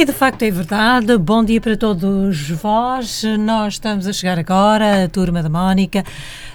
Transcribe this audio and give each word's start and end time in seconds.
E 0.00 0.04
de 0.06 0.14
facto 0.14 0.40
é 0.44 0.50
verdade. 0.50 1.18
Bom 1.18 1.44
dia 1.44 1.60
para 1.60 1.76
todos 1.76 2.48
vós. 2.48 3.22
Nós 3.38 3.74
estamos 3.74 4.06
a 4.06 4.14
chegar 4.14 4.38
agora, 4.38 5.04
a 5.04 5.08
turma 5.10 5.42
da 5.42 5.50
Mónica, 5.50 6.02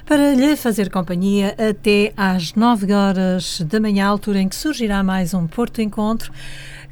para 0.04 0.34
lhe 0.34 0.56
fazer 0.56 0.90
companhia 0.90 1.56
até 1.60 2.12
às 2.18 2.56
9 2.56 2.92
horas 2.92 3.62
da 3.62 3.80
manhã, 3.80 4.08
altura 4.08 4.42
em 4.42 4.50
que 4.50 4.56
surgirá 4.56 5.04
mais 5.04 5.36
um 5.36 5.46
Porto 5.46 5.80
Encontro 5.80 6.34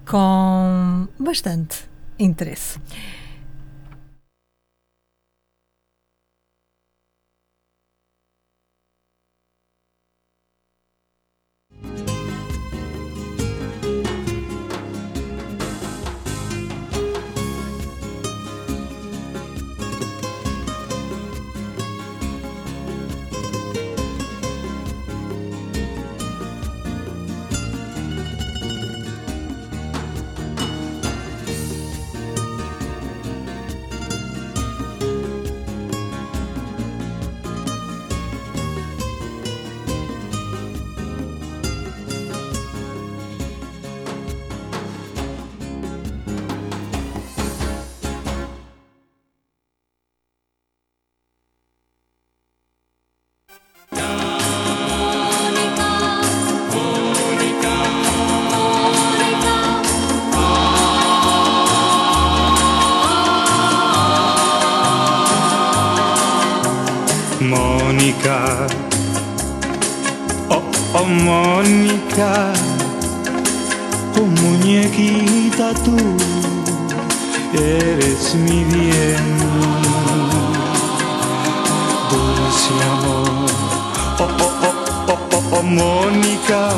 com 0.06 1.08
bastante 1.18 1.86
interesse. 2.20 2.80
Mónica, 68.04 68.68
oh, 70.50 70.62
oh 70.94 71.06
Mónica, 71.06 72.52
oh 74.18 74.26
muñequita 74.42 75.74
tú, 75.86 75.96
eres 77.54 78.36
mi 78.36 78.66
bien, 78.66 79.38
dulce 82.12 82.74
amor, 82.92 83.50
oh, 84.20 84.28
oh, 84.38 84.52
oh, 84.64 84.76
oh, 85.08 85.20
oh, 85.32 85.60
oh 85.60 85.64
Mónica, 85.64 86.72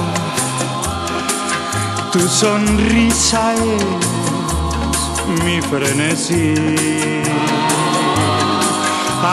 tu 2.11 2.19
sonrisa 2.19 3.55
es 3.55 5.43
mi 5.43 5.59
frenesí. 5.59 6.53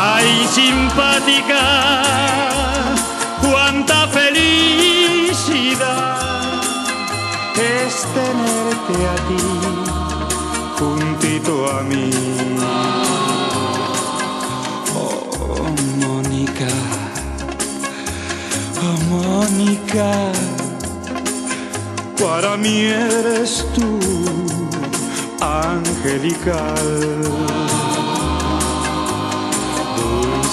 Ay, 0.04 0.48
simpática, 0.50 1.62
cuánta 3.40 4.08
felicidad 4.08 5.30
es 7.54 8.04
tenerte 8.12 8.96
a 9.06 9.16
ti 9.28 9.44
juntito 10.76 11.52
a 11.70 11.82
mí. 11.82 12.10
Oh, 14.96 15.70
Mónica, 16.00 16.72
oh, 18.82 18.98
Mónica, 19.08 20.10
para 22.18 22.56
mí 22.56 22.86
eres 22.86 23.64
tú 23.72 24.00
angelical 25.40 26.90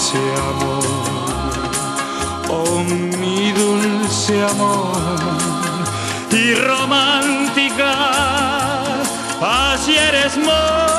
dulce 0.09 0.33
amor, 0.49 0.83
oh 2.49 2.83
mi 3.19 3.51
dulce 3.51 4.43
amor. 4.43 5.19
Y 6.31 6.55
romántica, 6.55 7.91
así 9.41 9.95
eres 9.95 10.37
Mónica, 10.37 10.98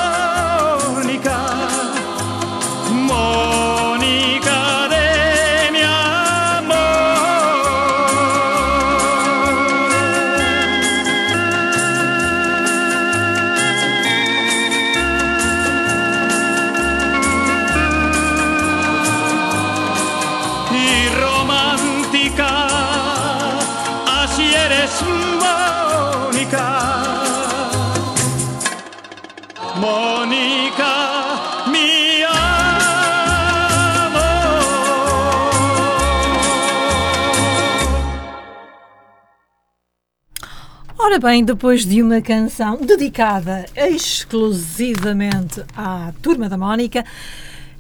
Ora 41.03 41.19
bem, 41.19 41.43
depois 41.43 41.87
de 41.87 42.03
uma 42.03 42.21
canção 42.21 42.77
dedicada 42.77 43.65
exclusivamente 43.75 45.65
à 45.75 46.13
Turma 46.21 46.47
da 46.47 46.59
Mónica, 46.59 47.03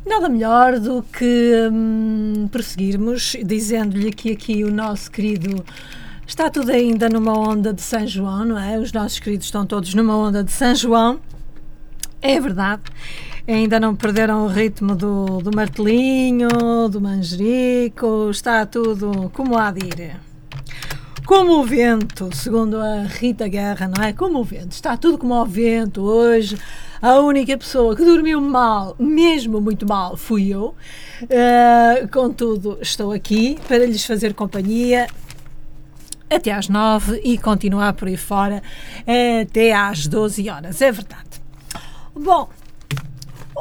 nada 0.06 0.26
melhor 0.26 0.80
do 0.80 1.02
que 1.02 1.68
hum, 1.70 2.48
prosseguirmos 2.50 3.36
dizendo-lhe 3.44 4.10
que 4.10 4.32
aqui 4.32 4.64
o 4.64 4.72
nosso 4.72 5.10
querido 5.10 5.62
está 6.26 6.48
tudo 6.48 6.72
ainda 6.72 7.10
numa 7.10 7.38
onda 7.38 7.74
de 7.74 7.82
São 7.82 8.06
João, 8.06 8.46
não 8.46 8.58
é? 8.58 8.78
Os 8.78 8.90
nossos 8.90 9.18
queridos 9.18 9.44
estão 9.44 9.66
todos 9.66 9.92
numa 9.92 10.16
onda 10.16 10.42
de 10.42 10.50
São 10.50 10.74
João. 10.74 11.20
É 12.22 12.40
verdade. 12.40 12.82
Ainda 13.46 13.78
não 13.78 13.94
perderam 13.94 14.46
o 14.46 14.48
ritmo 14.48 14.96
do, 14.96 15.42
do 15.42 15.54
martelinho, 15.54 16.48
do 16.90 17.02
manjerico, 17.02 18.30
está 18.30 18.64
tudo 18.64 19.30
como 19.34 19.58
há 19.58 19.70
de 19.70 19.84
ir. 19.84 20.29
Como 21.30 21.60
o 21.60 21.62
vento, 21.62 22.28
segundo 22.34 22.76
a 22.76 23.04
Rita 23.04 23.46
Guerra, 23.46 23.86
não 23.86 24.02
é? 24.02 24.12
Como 24.12 24.40
o 24.40 24.44
vento, 24.44 24.72
está 24.72 24.96
tudo 24.96 25.16
como 25.16 25.32
o 25.32 25.46
vento 25.46 26.02
hoje. 26.02 26.58
A 27.00 27.20
única 27.20 27.56
pessoa 27.56 27.94
que 27.94 28.04
dormiu 28.04 28.40
mal, 28.40 28.96
mesmo 28.98 29.60
muito 29.60 29.86
mal, 29.86 30.16
fui 30.16 30.48
eu. 30.48 30.74
Uh, 31.22 32.08
contudo, 32.10 32.78
estou 32.82 33.12
aqui 33.12 33.56
para 33.68 33.86
lhes 33.86 34.04
fazer 34.04 34.34
companhia 34.34 35.06
até 36.28 36.50
às 36.50 36.68
nove 36.68 37.20
e 37.22 37.38
continuar 37.38 37.92
por 37.92 38.08
aí 38.08 38.16
fora 38.16 38.60
até 39.40 39.72
às 39.72 40.08
12 40.08 40.50
horas. 40.50 40.82
É 40.82 40.90
verdade. 40.90 41.40
Bom, 42.12 42.48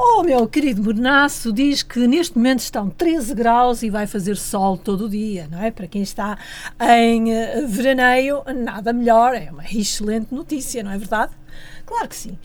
o 0.01 0.23
meu 0.23 0.47
querido 0.47 0.81
Mornaço 0.81 1.51
diz 1.51 1.83
que 1.83 2.07
neste 2.07 2.37
momento 2.37 2.59
estão 2.59 2.89
13 2.89 3.33
graus 3.35 3.83
e 3.83 3.89
vai 3.89 4.07
fazer 4.07 4.37
sol 4.37 4.77
todo 4.77 5.05
o 5.05 5.09
dia, 5.09 5.45
não 5.51 5.61
é? 5.61 5.71
Para 5.71 5.87
quem 5.87 6.01
está 6.01 6.37
em 6.79 7.33
eh, 7.33 7.65
veraneio, 7.67 8.41
nada 8.55 8.93
melhor, 8.93 9.35
é 9.35 9.51
uma 9.51 9.65
excelente 9.65 10.33
notícia, 10.33 10.81
não 10.83 10.91
é 10.91 10.97
verdade? 10.97 11.33
Claro 11.85 12.07
que 12.07 12.15
sim. 12.15 12.37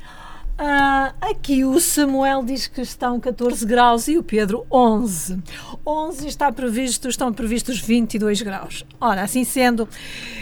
Ah, 0.56 1.12
aqui 1.20 1.64
o 1.64 1.80
Samuel 1.80 2.44
diz 2.44 2.68
que 2.68 2.80
estão 2.80 3.18
14 3.18 3.66
graus 3.66 4.06
e 4.06 4.16
o 4.16 4.22
Pedro 4.22 4.64
11. 4.70 5.42
11 5.84 6.28
está 6.28 6.52
previsto, 6.52 7.08
estão 7.08 7.32
previstos 7.32 7.80
22 7.80 8.40
graus. 8.40 8.86
Ora, 9.00 9.22
assim 9.22 9.42
sendo, 9.42 9.88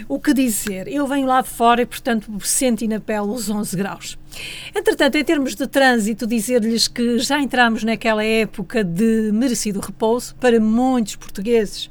o 0.07 0.21
que 0.21 0.35
dizer? 0.35 0.87
Eu 0.87 1.07
venho 1.07 1.27
lá 1.27 1.41
de 1.41 1.49
fora 1.49 1.81
e, 1.81 1.87
portanto, 1.87 2.31
senti 2.41 2.87
na 2.87 3.01
pele 3.01 3.21
os 3.21 3.49
11 3.49 3.75
graus. 3.75 4.19
Entretanto, 4.77 5.17
em 5.17 5.25
termos 5.25 5.55
de 5.55 5.67
trânsito, 5.67 6.27
dizer-lhes 6.27 6.89
que 6.89 7.19
já 7.19 7.41
entramos 7.41 7.83
naquela 7.83 8.23
época 8.23 8.85
de 8.85 9.31
merecido 9.33 9.81
repouso 9.81 10.35
para 10.35 10.61
muitos 10.61 11.17
portugueses 11.17 11.89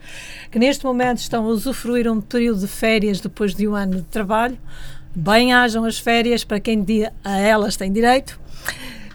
que 0.51 0.59
neste 0.59 0.85
momento 0.85 1.18
estão 1.18 1.45
a 1.45 1.47
usufruir 1.47 2.12
um 2.12 2.21
período 2.21 2.59
de 2.59 2.68
férias 2.68 3.19
depois 3.19 3.56
de 3.56 3.68
um 3.68 3.73
ano 3.73 3.95
de 3.95 4.03
trabalho. 4.03 4.59
Bem 5.15 5.53
hajam 5.53 5.83
as 5.83 5.99
férias 5.99 6.43
para 6.43 6.59
quem 6.59 6.85
a 7.23 7.37
elas 7.37 7.75
tem 7.75 7.91
direito. 7.91 8.39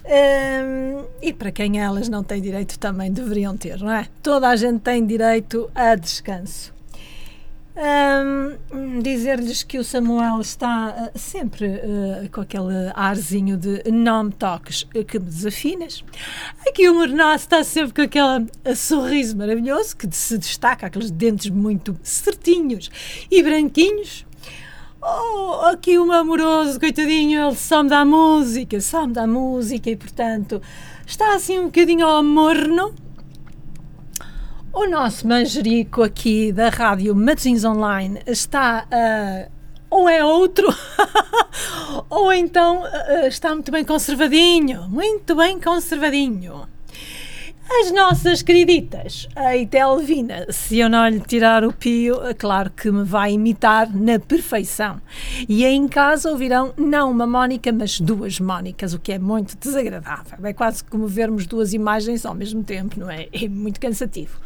Hum, 0.04 1.04
e 1.20 1.32
para 1.32 1.50
quem 1.50 1.80
elas 1.80 2.08
não 2.08 2.22
têm 2.22 2.40
direito 2.40 2.78
também 2.78 3.10
deveriam 3.10 3.56
ter, 3.56 3.78
não 3.80 3.90
é? 3.90 4.06
Toda 4.22 4.48
a 4.48 4.54
gente 4.54 4.80
tem 4.80 5.04
direito 5.04 5.70
a 5.74 5.94
descanso. 5.94 6.72
Ahm, 7.76 8.56
Dizer-lhes 9.02 9.62
que 9.62 9.78
o 9.78 9.84
Samuel 9.84 10.40
está 10.40 11.10
ah, 11.14 11.18
sempre 11.18 11.66
ah, 11.66 12.28
com 12.30 12.40
aquele 12.40 12.90
arzinho 12.94 13.56
de 13.56 13.82
não 13.90 14.24
me 14.24 14.32
toques 14.32 14.84
que 15.06 15.18
me 15.18 15.26
desafinas. 15.26 16.02
Aqui 16.66 16.88
o 16.88 17.00
Renato 17.00 17.42
está 17.42 17.62
sempre 17.64 17.92
com 17.92 18.02
aquele 18.02 18.50
ah, 18.64 18.74
sorriso 18.74 19.36
maravilhoso 19.36 19.96
que 19.96 20.08
se 20.10 20.38
destaca, 20.38 20.86
aqueles 20.86 21.10
dentes 21.10 21.50
muito 21.50 21.98
certinhos 22.02 22.90
e 23.30 23.42
branquinhos. 23.42 24.24
Oh, 25.08 25.66
aqui 25.66 26.00
o 26.00 26.04
meu 26.04 26.16
amoroso, 26.16 26.80
coitadinho, 26.80 27.40
ele 27.40 27.54
só 27.54 27.80
me 27.80 27.88
dá 27.88 28.04
música, 28.04 28.80
só 28.80 29.06
me 29.06 29.12
dá 29.12 29.24
música 29.24 29.88
e, 29.88 29.94
portanto, 29.94 30.60
está 31.06 31.36
assim 31.36 31.60
um 31.60 31.66
bocadinho 31.66 32.04
ao 32.04 32.24
morno. 32.24 32.92
O 34.72 34.84
nosso 34.88 35.28
manjerico 35.28 36.02
aqui 36.02 36.50
da 36.50 36.70
rádio 36.70 37.14
Matosinhos 37.14 37.62
Online 37.62 38.20
está 38.26 38.84
ah, 38.90 39.48
ou 39.88 40.08
é 40.08 40.24
outro, 40.24 40.66
ou 42.10 42.32
então 42.32 42.82
ah, 42.84 43.28
está 43.28 43.54
muito 43.54 43.70
bem 43.70 43.84
conservadinho, 43.84 44.88
muito 44.88 45.36
bem 45.36 45.60
conservadinho. 45.60 46.66
As 47.68 47.90
nossas 47.90 48.42
queriditas, 48.42 49.28
a 49.34 49.56
Itelvina, 49.56 50.46
se 50.50 50.78
eu 50.78 50.88
não 50.88 51.08
lhe 51.08 51.18
tirar 51.18 51.64
o 51.64 51.72
pio, 51.72 52.24
é 52.24 52.32
claro 52.32 52.70
que 52.70 52.90
me 52.90 53.02
vai 53.02 53.32
imitar 53.32 53.92
na 53.94 54.20
perfeição. 54.20 55.00
E 55.48 55.64
aí 55.64 55.74
em 55.74 55.88
casa 55.88 56.30
ouvirão 56.30 56.72
não 56.76 57.10
uma 57.10 57.26
Mónica, 57.26 57.72
mas 57.72 58.00
duas 58.00 58.38
Mónicas, 58.38 58.94
o 58.94 59.00
que 59.00 59.12
é 59.12 59.18
muito 59.18 59.56
desagradável. 59.58 60.38
É 60.44 60.52
quase 60.52 60.84
como 60.84 61.08
vermos 61.08 61.44
duas 61.44 61.74
imagens 61.74 62.24
ao 62.24 62.34
mesmo 62.34 62.62
tempo, 62.62 63.00
não 63.00 63.10
é? 63.10 63.28
É 63.32 63.48
muito 63.48 63.80
cansativo. 63.80 64.38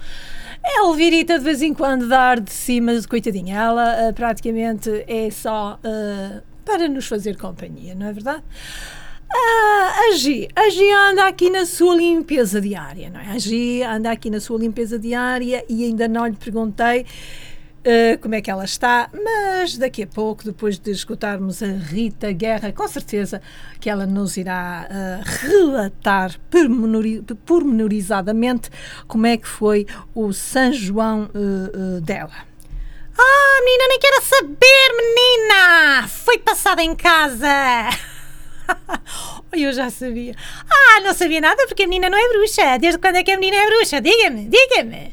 A 0.64 0.86
Elvirita 0.86 1.38
de 1.38 1.44
vez 1.44 1.60
em 1.60 1.74
quando 1.74 2.08
dar 2.08 2.40
de 2.40 2.50
cima, 2.50 2.92
coitadinha, 3.08 3.54
ela 3.54 4.08
ah, 4.08 4.12
praticamente 4.14 5.04
é 5.06 5.30
só 5.30 5.78
ah, 5.84 6.42
para 6.64 6.88
nos 6.88 7.06
fazer 7.06 7.36
companhia, 7.36 7.94
não 7.94 8.06
é 8.06 8.12
verdade? 8.12 8.42
Ah, 9.32 10.08
a 10.10 10.16
Gi, 10.16 10.48
a 10.56 10.68
Gi 10.70 10.90
anda 10.92 11.26
aqui 11.26 11.50
na 11.50 11.64
sua 11.64 11.94
limpeza 11.94 12.60
diária, 12.60 13.10
não 13.10 13.20
é? 13.20 13.28
A 13.30 13.38
Gi 13.38 13.82
anda 13.82 14.10
aqui 14.10 14.28
na 14.28 14.40
sua 14.40 14.58
limpeza 14.58 14.98
diária 14.98 15.64
e 15.68 15.84
ainda 15.84 16.08
não 16.08 16.26
lhe 16.26 16.36
perguntei 16.36 17.06
ah, 17.84 18.18
como 18.20 18.34
é 18.34 18.40
que 18.40 18.50
ela 18.50 18.64
está, 18.64 19.08
mas 19.12 19.78
daqui 19.78 20.02
a 20.02 20.06
pouco, 20.06 20.42
depois 20.44 20.78
de 20.78 20.90
escutarmos 20.90 21.62
a 21.62 21.66
Rita 21.66 22.32
Guerra, 22.32 22.72
com 22.72 22.86
certeza 22.88 23.40
que 23.80 23.88
ela 23.88 24.04
nos 24.04 24.36
irá 24.36 24.88
ah, 24.90 25.20
relatar 25.24 26.36
pormenori- 26.50 27.22
pormenorizadamente 27.46 28.68
como 29.06 29.26
é 29.26 29.36
que 29.36 29.46
foi 29.46 29.86
o 30.12 30.32
São 30.32 30.72
João 30.72 31.30
ah, 31.32 32.00
dela. 32.00 32.50
Ah, 33.16 33.60
menina, 33.64 33.84
nem 33.88 33.98
quero 34.00 34.22
saber, 34.24 34.96
menina! 34.96 36.08
Foi 36.08 36.38
passada 36.38 36.82
em 36.82 36.96
casa! 36.96 37.48
Eu 39.52 39.72
já 39.72 39.90
sabia. 39.90 40.34
Ah, 40.70 41.00
não 41.00 41.12
sabia 41.12 41.40
nada 41.40 41.66
porque 41.66 41.82
a 41.82 41.86
menina 41.86 42.08
não 42.08 42.16
é 42.16 42.28
bruxa. 42.28 42.78
Desde 42.78 42.98
quando 42.98 43.16
é 43.16 43.24
que 43.24 43.32
a 43.32 43.36
menina 43.36 43.56
é 43.56 43.66
bruxa? 43.66 44.00
Diga-me, 44.00 44.48
diga-me. 44.48 45.12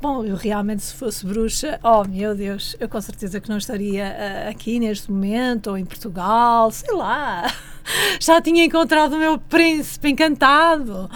Bom, 0.00 0.24
eu 0.24 0.34
realmente, 0.34 0.82
se 0.82 0.94
fosse 0.94 1.24
bruxa, 1.24 1.78
oh 1.82 2.04
meu 2.04 2.34
Deus, 2.34 2.74
eu 2.80 2.88
com 2.88 3.00
certeza 3.00 3.40
que 3.40 3.48
não 3.48 3.58
estaria 3.58 4.06
ah, 4.08 4.48
aqui 4.50 4.80
neste 4.80 5.10
momento 5.10 5.68
ou 5.68 5.78
em 5.78 5.84
Portugal, 5.84 6.70
sei 6.70 6.94
lá. 6.94 7.52
Já 8.20 8.40
tinha 8.40 8.64
encontrado 8.64 9.14
o 9.14 9.18
meu 9.18 9.38
príncipe 9.38 10.08
encantado. 10.08 11.08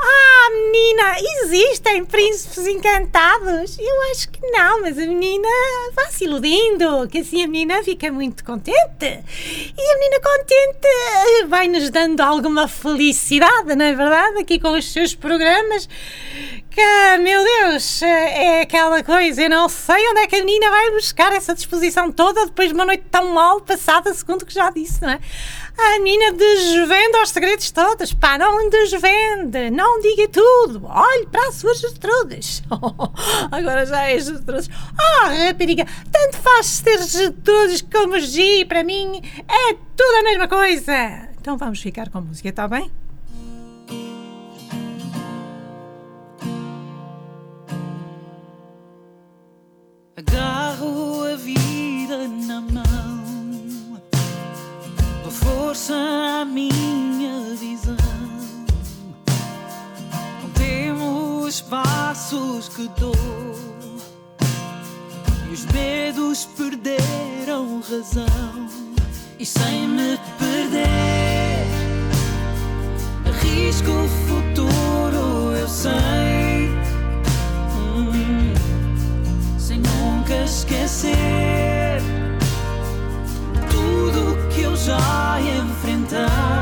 Ah, 0.00 0.50
menina, 0.50 1.16
existem 1.42 2.04
príncipes 2.04 2.66
encantados? 2.68 3.76
Eu 3.78 4.10
acho 4.12 4.28
que 4.30 4.40
não, 4.46 4.82
mas 4.82 4.96
a 4.96 5.00
menina 5.00 5.48
vai 5.92 6.12
se 6.12 6.24
iludindo, 6.24 7.08
que 7.08 7.18
assim 7.18 7.42
a 7.42 7.48
menina 7.48 7.82
fica 7.82 8.10
muito 8.12 8.44
contente. 8.44 8.78
E 9.02 9.90
a 9.90 9.94
menina 9.98 10.20
contente 10.20 10.86
eh, 10.86 11.46
vai-nos 11.46 11.90
dando 11.90 12.20
alguma 12.20 12.68
felicidade, 12.68 13.74
não 13.74 13.84
é 13.84 13.92
verdade? 13.92 14.38
Aqui 14.38 14.60
com 14.60 14.70
os 14.70 14.92
seus 14.92 15.16
programas. 15.16 15.88
Que, 16.70 17.18
meu 17.18 17.42
Deus, 17.42 18.00
eh, 18.02 18.06
é 18.06 18.60
aquela 18.62 19.02
coisa, 19.02 19.42
eu 19.42 19.50
não 19.50 19.68
sei 19.68 20.08
onde 20.10 20.20
é 20.20 20.26
que 20.28 20.36
a 20.36 20.44
menina 20.44 20.70
vai 20.70 20.92
buscar 20.92 21.32
essa 21.32 21.52
disposição 21.52 22.12
toda 22.12 22.46
depois 22.46 22.68
de 22.68 22.74
uma 22.74 22.84
noite 22.84 23.02
tão 23.10 23.34
mal 23.34 23.60
passada, 23.60 24.14
segundo 24.14 24.42
o 24.42 24.46
que 24.46 24.54
já 24.54 24.70
disse, 24.70 25.02
não 25.02 25.10
é? 25.10 25.18
A 25.80 26.00
menina 26.00 26.32
desvenda 26.32 27.22
os 27.22 27.30
segredos 27.30 27.70
todos, 27.70 28.12
pá, 28.12 28.36
não 28.36 28.68
desvende, 28.68 29.70
não 29.70 30.00
diga 30.00 30.26
tudo, 30.28 30.84
olhe 30.84 31.26
para 31.26 31.48
as 31.48 31.54
suas 31.54 31.78
Gertrudes. 31.78 32.64
Agora 33.50 33.86
já 33.86 34.10
é 34.10 34.18
Gertrudes. 34.18 34.68
Ah, 34.98 35.28
rapariga, 35.28 35.86
tanto 36.10 36.36
faz 36.38 36.80
ter 36.80 37.00
Gertrudes 37.00 37.82
como 37.82 38.18
Gi, 38.18 38.64
para 38.64 38.82
mim 38.82 39.22
é 39.48 39.72
tudo 39.96 40.16
a 40.18 40.22
mesma 40.24 40.48
coisa. 40.48 41.28
Então 41.40 41.56
vamos 41.56 41.80
ficar 41.80 42.10
com 42.10 42.22
música, 42.22 42.48
está 42.48 42.66
bem? 42.66 42.90
Agarro 50.16 51.22
a 51.22 51.36
vida 51.36 52.26
na 52.26 52.60
mão, 52.60 52.87
dou 55.78 55.84
força 55.84 55.94
à 56.40 56.44
minha 56.44 57.54
visão. 57.54 57.96
Não 60.42 60.50
temo 60.50 61.40
os 61.42 61.60
passos 61.60 62.68
que 62.68 62.90
dou, 62.98 63.14
e 65.48 65.52
os 65.52 65.64
medos 65.66 66.46
perderam 66.56 67.80
razão. 67.80 68.68
E 69.38 69.46
sem 69.46 69.88
me 69.88 70.18
perder, 70.38 71.66
arrisco 73.26 73.90
o 73.90 74.08
futuro, 74.26 75.54
eu 75.56 75.68
sei. 75.68 76.68
Hum 77.76 78.54
sem 79.58 79.78
nunca 79.78 80.44
esquecer 80.44 82.02
tudo 83.70 84.48
que 84.48 84.62
eu 84.62 84.76
já 84.76 85.38
enfrentei. 85.40 85.57
time. 86.08 86.57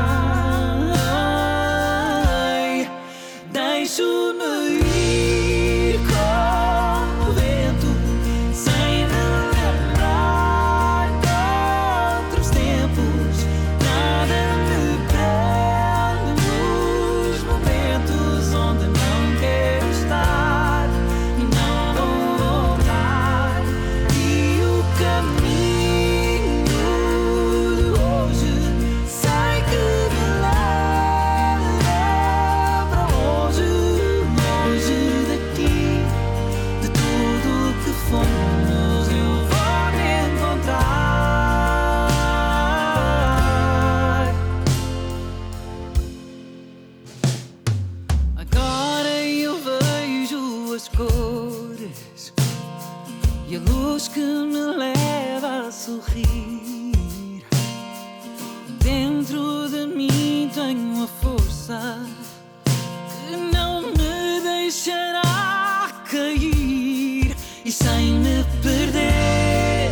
Sem 67.83 68.13
me 68.13 68.43
perder. 68.61 69.91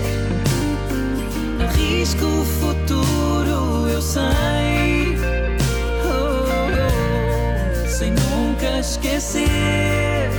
Arrisco 1.63 2.25
o 2.25 2.45
futuro, 2.59 3.87
eu 3.87 4.01
sei. 4.01 5.17
Sem 7.87 8.11
nunca 8.11 8.79
esquecer 8.79 10.29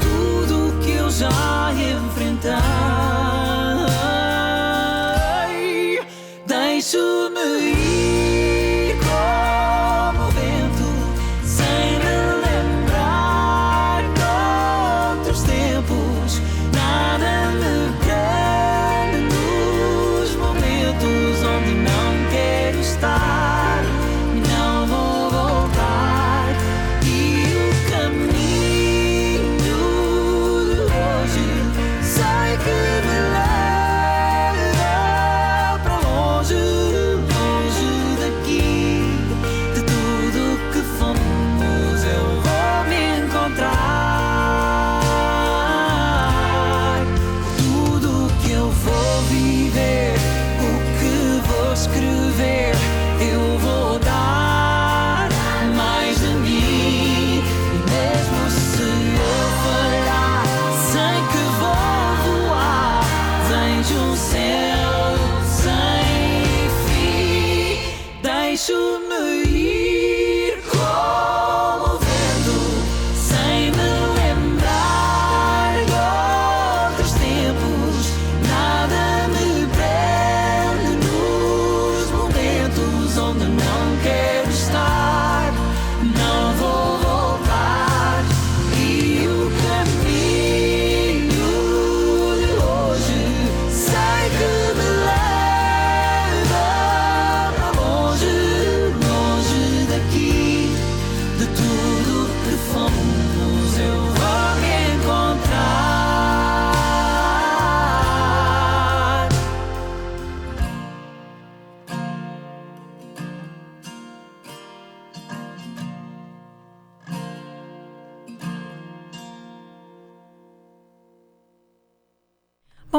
tudo 0.00 0.78
que 0.82 0.92
eu 0.92 1.10
já 1.10 1.72
enfrentei. 1.72 2.83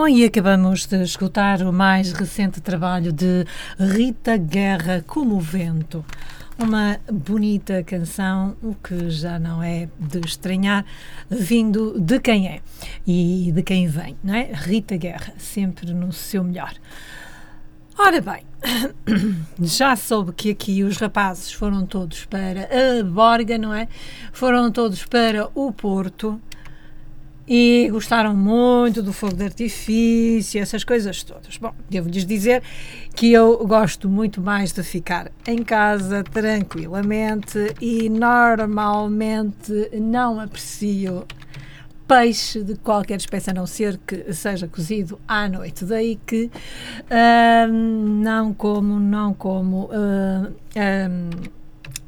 Bom, 0.06 0.10
e 0.10 0.24
acabamos 0.24 0.86
de 0.86 1.02
escutar 1.02 1.64
o 1.64 1.74
mais 1.74 2.12
recente 2.12 2.62
trabalho 2.62 3.12
de 3.12 3.44
Rita 3.80 4.38
Guerra, 4.38 5.04
Como 5.08 5.36
o 5.36 5.40
Vento. 5.40 6.06
Uma 6.60 7.00
bonita 7.12 7.82
canção, 7.82 8.56
o 8.62 8.76
que 8.76 9.10
já 9.10 9.40
não 9.40 9.64
é 9.64 9.90
de 10.00 10.20
estranhar, 10.20 10.86
vindo 11.28 12.00
de 12.00 12.20
quem 12.20 12.48
é 12.48 12.62
e 13.08 13.52
de 13.52 13.64
quem 13.64 13.88
vem, 13.88 14.16
não 14.24 14.36
é? 14.36 14.52
Rita 14.54 14.96
Guerra, 14.96 15.34
sempre 15.40 15.92
no 15.92 16.14
seu 16.14 16.44
melhor. 16.44 16.76
Ora 17.98 18.22
bem, 18.22 18.44
já 19.60 19.96
soube 19.96 20.34
que 20.34 20.52
aqui 20.52 20.84
os 20.84 20.98
rapazes 20.98 21.52
foram 21.52 21.84
todos 21.84 22.26
para 22.26 22.70
a 22.70 23.04
Borga, 23.04 23.58
não 23.58 23.74
é? 23.74 23.88
Foram 24.32 24.72
todos 24.72 25.04
para 25.04 25.50
o 25.56 25.72
Porto 25.72 26.40
e 27.48 27.88
gostaram 27.92 28.36
muito 28.36 29.04
do 29.04 29.14
fogo 29.14 29.36
de 29.36 29.44
artifício, 29.44 30.62
essas 30.62 30.84
coisas 30.84 31.24
todas. 31.24 31.58
Bom, 31.58 31.74
devo-lhes 31.90 32.26
dizer 32.26 32.64
que 33.16 33.32
eu 33.32 33.66
gosto 33.68 34.10
muito 34.10 34.42
mais 34.42 34.72
de 34.72 34.82
ficar 34.84 35.32
em 35.48 35.64
casa 35.64 36.24
tranquilamente 36.24 37.74
e 37.80 38.10
normalmente 38.10 39.90
não 39.94 40.40
aprecio 40.40 41.26
peixe 42.08 42.64
de 42.64 42.76
qualquer 42.76 43.18
espécie, 43.18 43.50
a 43.50 43.54
não 43.54 43.66
ser 43.66 44.00
que 44.06 44.32
seja 44.34 44.68
cozido 44.68 45.20
à 45.28 45.50
noite. 45.50 45.86
Daí 45.86 46.20
que 46.26 46.52
uh, 47.06 47.72
não 47.72 48.54
como, 48.54 49.00
não 49.00 49.34
como 49.34 49.86
uh, 49.86 50.54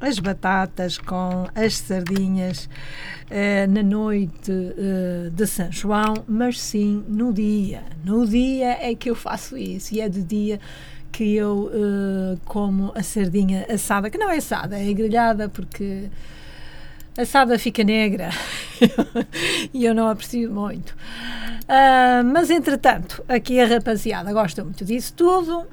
as 0.00 0.18
batatas 0.18 0.98
com 0.98 1.46
as 1.54 1.78
sardinhas 1.78 2.68
uh, 3.30 3.70
na 3.70 3.82
noite 3.82 4.52
de 5.32 5.46
São 5.46 5.70
João, 5.70 6.14
mas 6.26 6.60
sim 6.60 7.04
no 7.08 7.32
dia. 7.32 7.82
No 8.04 8.26
dia 8.26 8.78
é 8.80 8.94
que 8.94 9.10
eu 9.10 9.14
faço 9.14 9.56
isso 9.56 9.94
e 9.94 10.00
é 10.00 10.08
de 10.08 10.22
dia 10.22 10.60
que 11.10 11.34
eu 11.34 11.70
como 12.44 12.92
a 12.94 13.02
sardinha 13.02 13.66
assada, 13.68 14.10
que 14.10 14.18
não 14.18 14.30
é 14.30 14.36
assada, 14.36 14.78
é 14.78 14.92
grelhada 14.92 15.48
porque 15.48 16.08
assada 17.18 17.58
fica 17.58 17.82
negra 17.82 18.30
e 19.74 19.84
eu 19.84 19.94
não 19.94 20.08
aprecio 20.08 20.50
muito. 20.50 20.90
Uh, 20.90 22.24
mas 22.32 22.48
entretanto, 22.48 23.22
aqui 23.28 23.60
a 23.60 23.66
rapaziada 23.66 24.32
gosta 24.32 24.62
muito 24.62 24.84
disso 24.84 25.12
tudo. 25.14 25.66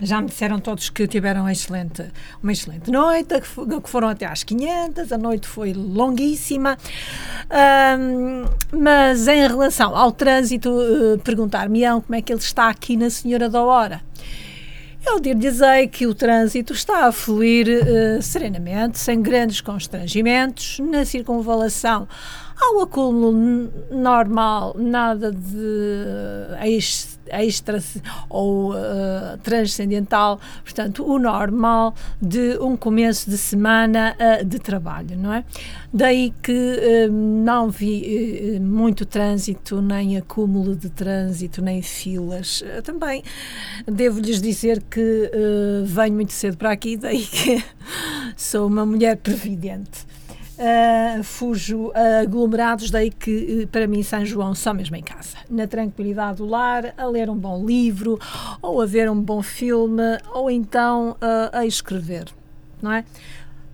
Já 0.00 0.20
me 0.20 0.28
disseram 0.28 0.60
todos 0.60 0.90
que 0.90 1.08
tiveram 1.08 1.40
uma 1.40 1.52
excelente, 1.52 2.04
uma 2.40 2.52
excelente 2.52 2.88
noite, 2.88 3.40
que 3.40 3.90
foram 3.90 4.08
até 4.08 4.26
às 4.26 4.44
500, 4.44 5.10
a 5.10 5.18
noite 5.18 5.48
foi 5.48 5.72
longuíssima. 5.72 6.78
Uh, 7.46 8.48
mas 8.76 9.26
em 9.26 9.46
relação 9.46 9.96
ao 9.96 10.12
trânsito, 10.12 10.70
uh, 10.70 11.18
perguntar-me-ão 11.18 12.00
como 12.00 12.14
é 12.14 12.22
que 12.22 12.32
ele 12.32 12.40
está 12.40 12.68
aqui 12.68 12.96
na 12.96 13.10
Senhora 13.10 13.48
da 13.48 13.60
Hora. 13.60 14.00
Eu 15.04 15.18
dir-lhes-ei 15.18 15.88
que 15.88 16.06
o 16.06 16.14
trânsito 16.14 16.72
está 16.72 17.06
a 17.06 17.12
fluir 17.12 17.66
uh, 17.66 18.22
serenamente, 18.22 18.98
sem 18.98 19.20
grandes 19.20 19.60
constrangimentos, 19.60 20.78
na 20.80 21.04
circunvalação 21.04 22.06
ao 22.60 22.80
acúmulo 22.80 23.70
normal, 23.90 24.74
nada 24.78 25.30
de 25.30 26.56
extra 27.30 27.82
ou 28.28 28.72
uh, 28.72 29.36
transcendental, 29.42 30.40
portanto, 30.62 31.04
o 31.04 31.18
normal 31.18 31.94
de 32.20 32.58
um 32.58 32.76
começo 32.76 33.30
de 33.30 33.36
semana 33.36 34.16
uh, 34.18 34.44
de 34.44 34.58
trabalho, 34.58 35.16
não 35.16 35.32
é? 35.32 35.44
Daí 35.92 36.32
que 36.42 36.52
uh, 36.52 37.12
não 37.12 37.70
vi 37.70 38.58
muito 38.60 39.06
trânsito, 39.06 39.80
nem 39.80 40.16
acúmulo 40.16 40.74
de 40.74 40.90
trânsito, 40.90 41.62
nem 41.62 41.82
filas. 41.82 42.62
também 42.82 43.22
devo-lhes 43.86 44.40
dizer 44.40 44.82
que 44.82 45.30
venho 45.84 46.14
muito 46.14 46.32
cedo 46.32 46.56
para 46.56 46.70
aqui, 46.72 46.96
daí 46.96 47.24
que 47.24 47.62
sou 48.36 48.66
uma 48.66 48.84
mulher 48.84 49.16
previdente 49.16 50.06
uh, 50.58 51.22
fujo 51.22 51.90
a 51.94 52.20
aglomerados, 52.20 52.90
daí 52.90 53.10
que 53.10 53.62
uh, 53.62 53.66
para 53.68 53.86
mim 53.86 54.02
São 54.02 54.24
João 54.24 54.54
só 54.54 54.74
mesmo 54.74 54.96
em 54.96 55.02
casa, 55.02 55.38
na 55.48 55.66
tranquilidade 55.66 56.38
do 56.38 56.46
lar, 56.46 56.92
a 56.96 57.06
ler 57.06 57.30
um 57.30 57.36
bom 57.36 57.64
livro, 57.64 58.18
ou 58.60 58.80
a 58.80 58.86
ver 58.86 59.10
um 59.10 59.20
bom 59.20 59.42
filme, 59.42 60.18
ou 60.32 60.50
então 60.50 61.12
uh, 61.12 61.56
a 61.56 61.66
escrever, 61.66 62.26
não 62.82 62.92
é? 62.92 63.04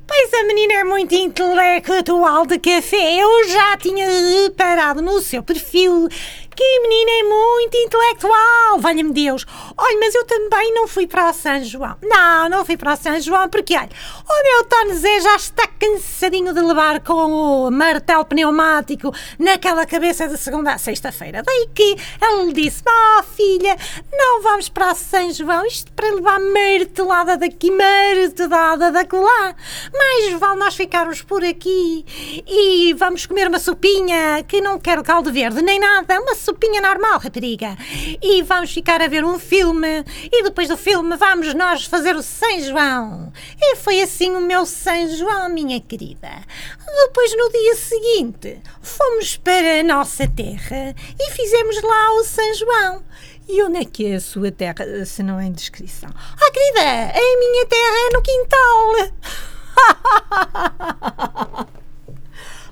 Pois 0.06 0.34
a 0.34 0.46
menina 0.46 0.74
é 0.74 0.84
muito 0.84 1.14
intelectual 1.14 2.46
de 2.46 2.58
café. 2.58 3.22
Eu 3.22 3.48
já 3.48 3.76
tinha 3.78 4.06
reparado 4.06 5.00
no 5.00 5.18
seu 5.20 5.42
perfil 5.42 6.08
que 6.54 6.80
menina 6.80 7.10
é 7.10 7.22
muito 7.22 7.76
intelectual, 7.76 8.78
valha-me 8.78 9.12
Deus. 9.12 9.46
Olha, 9.76 9.98
mas 9.98 10.14
eu 10.14 10.24
também 10.24 10.72
não 10.74 10.86
fui 10.86 11.06
para 11.06 11.32
São 11.32 11.62
João. 11.64 11.96
Não, 12.02 12.48
não 12.48 12.64
fui 12.64 12.76
para 12.76 12.96
São 12.96 13.20
João 13.20 13.48
porque, 13.48 13.76
olha, 13.76 13.90
o 14.28 14.42
meu 14.42 14.64
Tony 14.64 14.94
Zé 14.94 15.20
já 15.20 15.36
está 15.36 15.66
cansadinho 15.66 16.52
de 16.52 16.60
levar 16.60 17.00
com 17.00 17.66
o 17.66 17.70
martelo 17.70 18.24
pneumático 18.24 19.12
naquela 19.38 19.86
cabeça 19.86 20.28
de 20.28 20.36
segunda 20.36 20.72
a 20.72 20.78
sexta-feira. 20.78 21.42
Daí 21.42 21.68
que 21.74 21.96
ele 22.22 22.52
disse, 22.52 22.82
ó 22.86 23.20
oh, 23.20 23.22
filha, 23.22 23.76
não 24.12 24.42
vamos 24.42 24.68
para 24.68 24.94
São 24.94 25.32
João, 25.32 25.66
isto 25.66 25.92
para 25.92 26.12
levar 26.14 26.38
martelada 26.40 27.36
daqui, 27.36 27.70
martelada 27.70 28.90
lá. 29.12 29.54
Mais 29.92 30.38
vale 30.38 30.58
nós 30.58 30.74
ficarmos 30.74 31.22
por 31.22 31.44
aqui 31.44 32.04
e 32.46 32.94
vamos 32.94 33.26
comer 33.26 33.48
uma 33.48 33.58
sopinha 33.58 34.42
que 34.46 34.60
não 34.60 34.78
quero 34.78 35.02
caldo 35.02 35.32
verde 35.32 35.62
nem 35.62 35.78
nada, 35.78 36.20
uma 36.20 36.34
sopinha 36.44 36.80
normal, 36.80 37.18
rapariga. 37.18 37.76
E 38.22 38.42
vamos 38.42 38.70
ficar 38.72 39.00
a 39.00 39.08
ver 39.08 39.24
um 39.24 39.38
filme. 39.38 40.04
E 40.30 40.42
depois 40.42 40.68
do 40.68 40.76
filme 40.76 41.16
vamos 41.16 41.54
nós 41.54 41.86
fazer 41.86 42.14
o 42.14 42.22
São 42.22 42.60
João. 42.60 43.32
E 43.58 43.76
foi 43.76 44.02
assim 44.02 44.32
o 44.36 44.42
meu 44.42 44.66
São 44.66 45.08
João, 45.08 45.48
minha 45.48 45.80
querida. 45.80 46.30
Depois, 47.06 47.34
no 47.36 47.50
dia 47.50 47.74
seguinte, 47.76 48.60
fomos 48.82 49.38
para 49.38 49.80
a 49.80 49.82
nossa 49.82 50.28
terra 50.28 50.94
e 51.18 51.30
fizemos 51.32 51.82
lá 51.82 52.10
o 52.12 52.24
São 52.24 52.54
João. 52.54 53.02
E 53.48 53.62
onde 53.62 53.78
é 53.78 53.84
que 53.84 54.06
é 54.06 54.16
a 54.16 54.20
sua 54.20 54.52
terra, 54.52 55.04
se 55.06 55.22
não 55.22 55.40
é 55.40 55.46
em 55.46 55.52
descrição? 55.52 56.10
Ah, 56.14 56.50
querida, 56.50 57.12
a 57.14 57.38
minha 57.38 57.66
terra 57.66 57.96
é 58.06 58.10
no 58.12 58.22
quintal. 58.22 58.94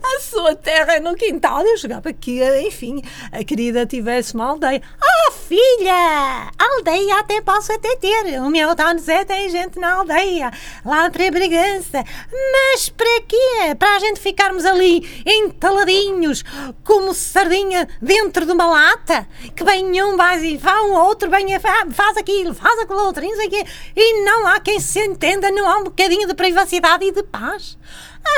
a 0.02 0.20
sua 0.20 0.54
terra 0.54 1.00
no 1.00 1.14
quintal. 1.14 1.62
Eu 1.62 1.76
chegava 1.78 2.12
que, 2.12 2.42
enfim, 2.66 3.02
a 3.30 3.44
querida 3.44 3.86
tivesse 3.86 4.34
uma 4.34 4.46
aldeia. 4.46 4.82
Ah, 5.00 5.32
filha! 5.32 6.50
Aldeia 6.58 7.18
até 7.18 7.40
posso 7.40 7.72
até 7.72 7.96
ter. 7.96 8.40
O 8.40 8.50
meu 8.50 8.74
Dom 8.74 8.98
Zé 8.98 9.24
tem 9.24 9.48
gente 9.48 9.78
na 9.78 9.94
aldeia, 9.94 10.50
lá 10.84 11.10
para 11.10 11.30
Bragança. 11.30 12.04
Mas 12.52 12.88
para 12.88 13.20
quê? 13.28 13.74
Para 13.78 13.96
a 13.96 13.98
gente 13.98 14.20
ficarmos 14.20 14.64
ali 14.64 15.22
entaladinhos, 15.26 16.44
como 16.84 17.14
sardinha 17.14 17.88
dentro 18.00 18.46
de 18.46 18.52
uma 18.52 18.66
lata? 18.66 19.26
Que 19.54 19.64
bem 19.64 20.02
um 20.02 20.16
vai 20.16 20.44
e 20.44 20.56
vai 20.56 20.80
um 20.82 20.94
outro, 20.94 21.30
bem 21.30 21.46
faz 21.60 22.16
aquilo, 22.16 22.54
faz 22.54 22.78
aquilo 22.80 23.04
outro, 23.04 23.22
não 23.22 23.36
sei 23.36 23.48
quê. 23.48 23.64
E 23.94 24.24
não 24.24 24.46
há 24.46 24.60
quem 24.60 24.80
se 24.80 25.00
entenda, 25.00 25.50
não 25.50 25.68
há 25.68 25.78
um 25.78 25.84
bocadinho 25.84 26.26
de 26.26 26.34
privacidade 26.34 27.04
e 27.04 27.12
de 27.12 27.22
paz. 27.22 27.76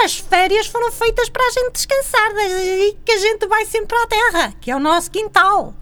As 0.05 0.19
férias 0.19 0.67
foram 0.67 0.91
feitas 0.91 1.29
para 1.29 1.47
a 1.47 1.51
gente 1.51 1.73
descansar, 1.73 2.35
daí 2.35 2.97
que 3.05 3.13
a 3.13 3.19
gente 3.19 3.47
vai 3.47 3.65
sempre 3.67 3.97
à 3.97 4.07
terra, 4.07 4.55
que 4.61 4.71
é 4.71 4.77
o 4.77 4.81
nosso 4.81 5.11
quintal. 5.11 5.75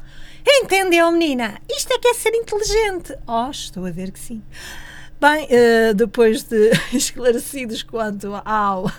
Entendeu, 0.46 1.10
menina? 1.12 1.60
Isto 1.70 1.92
é 1.92 1.98
que 1.98 2.08
é 2.08 2.14
ser 2.14 2.34
inteligente. 2.34 3.16
Oh, 3.26 3.50
estou 3.50 3.86
a 3.86 3.90
ver 3.90 4.10
que 4.10 4.18
sim. 4.18 4.42
Bem, 5.20 5.44
uh, 5.44 5.94
depois 5.94 6.42
de 6.42 6.72
esclarecidos 6.92 7.84
quanto 7.84 8.34
ao, 8.44 8.90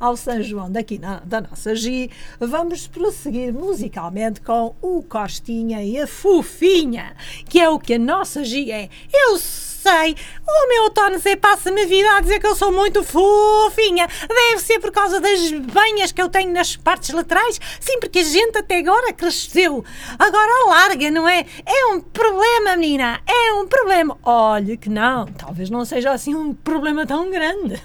ao 0.00 0.16
São 0.16 0.42
João 0.42 0.72
daqui 0.72 0.98
na, 0.98 1.20
da 1.20 1.40
nossa 1.40 1.72
Gi, 1.76 2.10
vamos 2.40 2.88
prosseguir 2.88 3.54
musicalmente 3.54 4.40
com 4.40 4.74
o 4.82 5.04
Costinha 5.04 5.84
e 5.84 6.00
a 6.00 6.06
Fofinha, 6.08 7.14
que 7.48 7.60
é 7.60 7.68
o 7.68 7.78
que 7.78 7.94
a 7.94 7.98
nossa 7.98 8.42
Gi 8.42 8.72
é. 8.72 8.88
Eu 9.12 9.38
sei. 9.82 10.16
O 10.46 10.68
meu 10.68 10.90
Tony 10.90 11.18
Zé 11.18 11.36
passa-me 11.36 11.82
a 11.82 11.86
vida 11.86 12.10
a 12.16 12.20
dizer 12.20 12.40
que 12.40 12.46
eu 12.46 12.56
sou 12.56 12.72
muito 12.72 13.04
fofinha. 13.04 14.08
Deve 14.28 14.60
ser 14.60 14.80
por 14.80 14.90
causa 14.90 15.20
das 15.20 15.50
banhas 15.50 16.12
que 16.12 16.20
eu 16.20 16.28
tenho 16.28 16.52
nas 16.52 16.76
partes 16.76 17.10
laterais. 17.10 17.60
Sim, 17.80 18.00
porque 18.00 18.18
a 18.20 18.24
gente 18.24 18.58
até 18.58 18.78
agora 18.78 19.12
cresceu. 19.12 19.84
Agora 20.18 20.68
larga, 20.68 21.10
não 21.10 21.28
é? 21.28 21.46
É 21.64 21.86
um 21.86 22.00
problema, 22.00 22.76
menina. 22.76 23.20
É 23.26 23.52
um 23.52 23.66
problema. 23.66 24.18
Olhe 24.22 24.76
que 24.76 24.88
não. 24.88 25.26
Talvez 25.26 25.70
não 25.70 25.84
seja 25.84 26.12
assim 26.12 26.34
um 26.34 26.52
problema 26.52 27.06
tão 27.06 27.30
grande. 27.30 27.80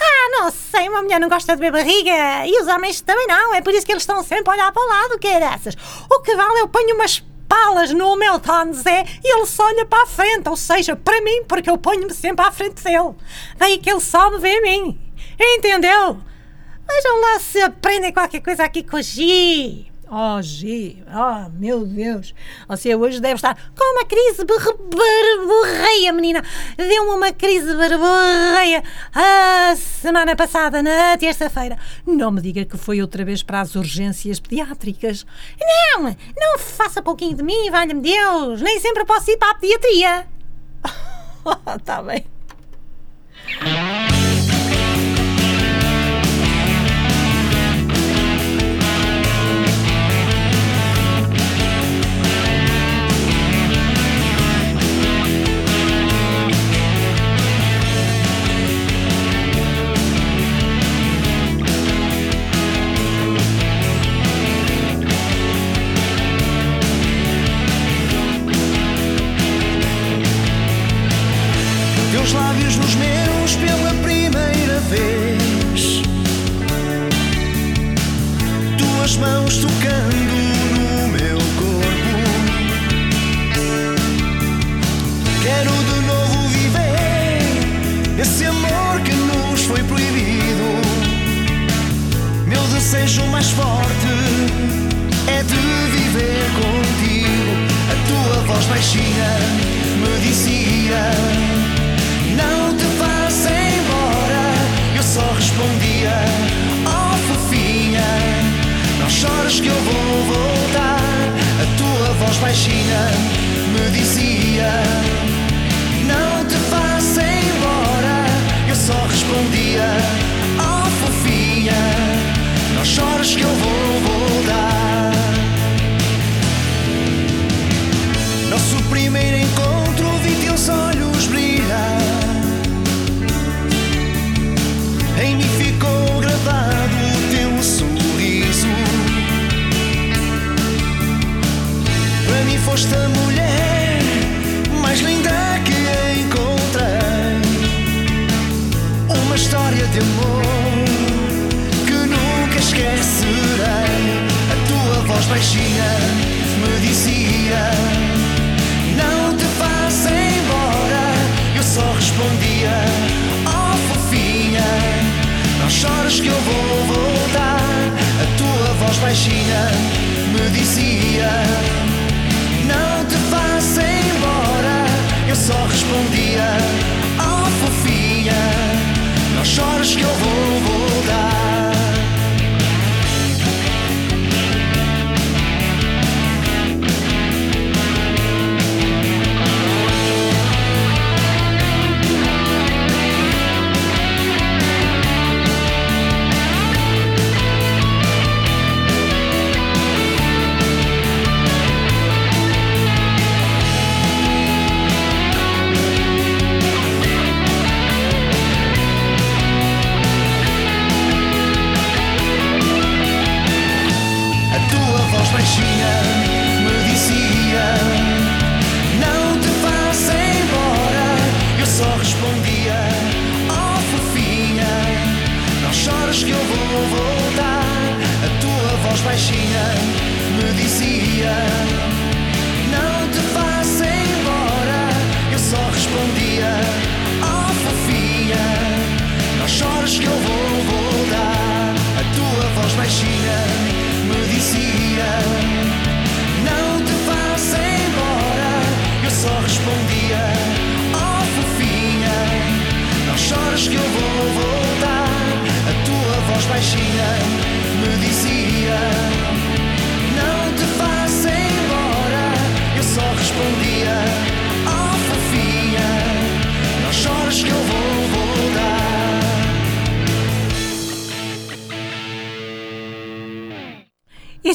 Ah, 0.00 0.28
não 0.30 0.50
sei. 0.50 0.88
Uma 0.88 1.02
mulher 1.02 1.20
não 1.20 1.28
gosta 1.28 1.54
de 1.54 1.60
ver 1.60 1.72
barriga. 1.72 2.46
E 2.46 2.60
os 2.60 2.66
homens 2.66 3.00
também 3.00 3.26
não. 3.26 3.54
É 3.54 3.60
por 3.60 3.72
isso 3.72 3.86
que 3.86 3.92
eles 3.92 4.02
estão 4.02 4.22
sempre 4.22 4.50
a 4.50 4.54
olhar 4.54 4.72
para 4.72 4.82
o 4.82 4.88
lado, 4.88 5.18
que 5.18 5.28
é 5.28 5.40
dessas. 5.40 5.76
O 6.10 6.20
que 6.20 6.34
vale 6.34 6.60
eu 6.60 6.68
ponho 6.68 6.94
umas 6.94 7.22
palas 7.48 7.92
no 7.92 8.16
meu 8.16 8.40
Zé 8.72 9.04
e 9.22 9.36
ele 9.36 9.46
só 9.46 9.64
olha 9.66 9.84
para 9.86 10.02
a 10.02 10.06
frente, 10.06 10.48
ou 10.48 10.56
seja, 10.56 10.96
para 10.96 11.20
mim, 11.22 11.44
porque 11.44 11.70
eu 11.70 11.78
ponho-me 11.78 12.12
sempre 12.12 12.44
à 12.44 12.52
frente 12.52 12.82
dele. 12.82 13.14
Daí 13.56 13.78
que 13.78 13.90
ele 13.90 14.00
só 14.00 14.30
me 14.30 14.38
vê 14.38 14.58
a 14.58 14.62
mim. 14.62 15.00
Entendeu? 15.38 16.18
Vejam 16.86 17.20
lá 17.20 17.40
se 17.40 17.60
aprendem 17.60 18.12
qualquer 18.12 18.40
coisa 18.40 18.64
aqui 18.64 18.82
com 18.82 18.96
a 18.96 19.02
Gi. 19.02 19.90
Oh, 20.08 20.40
G, 20.40 21.02
oh, 21.08 21.50
meu 21.58 21.84
Deus. 21.84 22.32
Você 22.68 22.94
hoje 22.94 23.20
deve 23.20 23.34
estar 23.34 23.56
Com 23.76 23.98
uma 23.98 24.04
crise 24.04 24.44
barborreia, 24.44 26.12
menina. 26.12 26.44
Deu-me 26.76 27.10
uma 27.10 27.32
crise 27.32 27.74
barborreia 27.74 28.84
a 29.12 29.74
semana 29.74 30.36
passada, 30.36 30.80
na 30.80 31.18
terça-feira. 31.18 31.76
Não 32.06 32.30
me 32.30 32.40
diga 32.40 32.64
que 32.64 32.76
foi 32.76 33.00
outra 33.02 33.24
vez 33.24 33.42
para 33.42 33.60
as 33.60 33.74
urgências 33.74 34.38
pediátricas. 34.38 35.26
Não, 35.60 36.16
não 36.36 36.58
faça 36.58 37.02
pouquinho 37.02 37.36
de 37.36 37.42
mim, 37.42 37.68
valha-me 37.70 38.00
Deus. 38.00 38.62
Nem 38.62 38.78
sempre 38.78 39.04
posso 39.04 39.28
ir 39.32 39.36
para 39.38 39.50
a 39.50 39.54
pediatria. 39.54 40.26
Está 41.76 42.00
bem. 42.04 42.24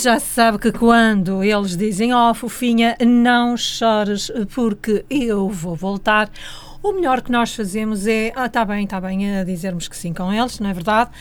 Já 0.04 0.20
se 0.20 0.34
sabe 0.34 0.58
que 0.58 0.72
quando 0.72 1.44
eles 1.44 1.78
dizem, 1.78 2.12
oh 2.12 2.34
fofinha, 2.34 2.98
não 3.06 3.56
chores 3.56 4.32
porque 4.52 5.06
eu 5.08 5.48
vou 5.48 5.76
voltar, 5.76 6.32
o 6.82 6.92
melhor 6.92 7.22
que 7.22 7.32
nós 7.32 7.54
fazemos 7.54 8.08
é, 8.08 8.32
ah, 8.36 8.50
tá 8.50 8.66
bem, 8.66 8.88
tá 8.88 9.00
bem, 9.00 9.38
a 9.38 9.44
dizermos 9.44 9.88
que 9.88 9.96
sim 9.96 10.12
com 10.12 10.34
eles, 10.34 10.60
não 10.60 10.72
é 10.72 10.74
verdade? 10.74 11.12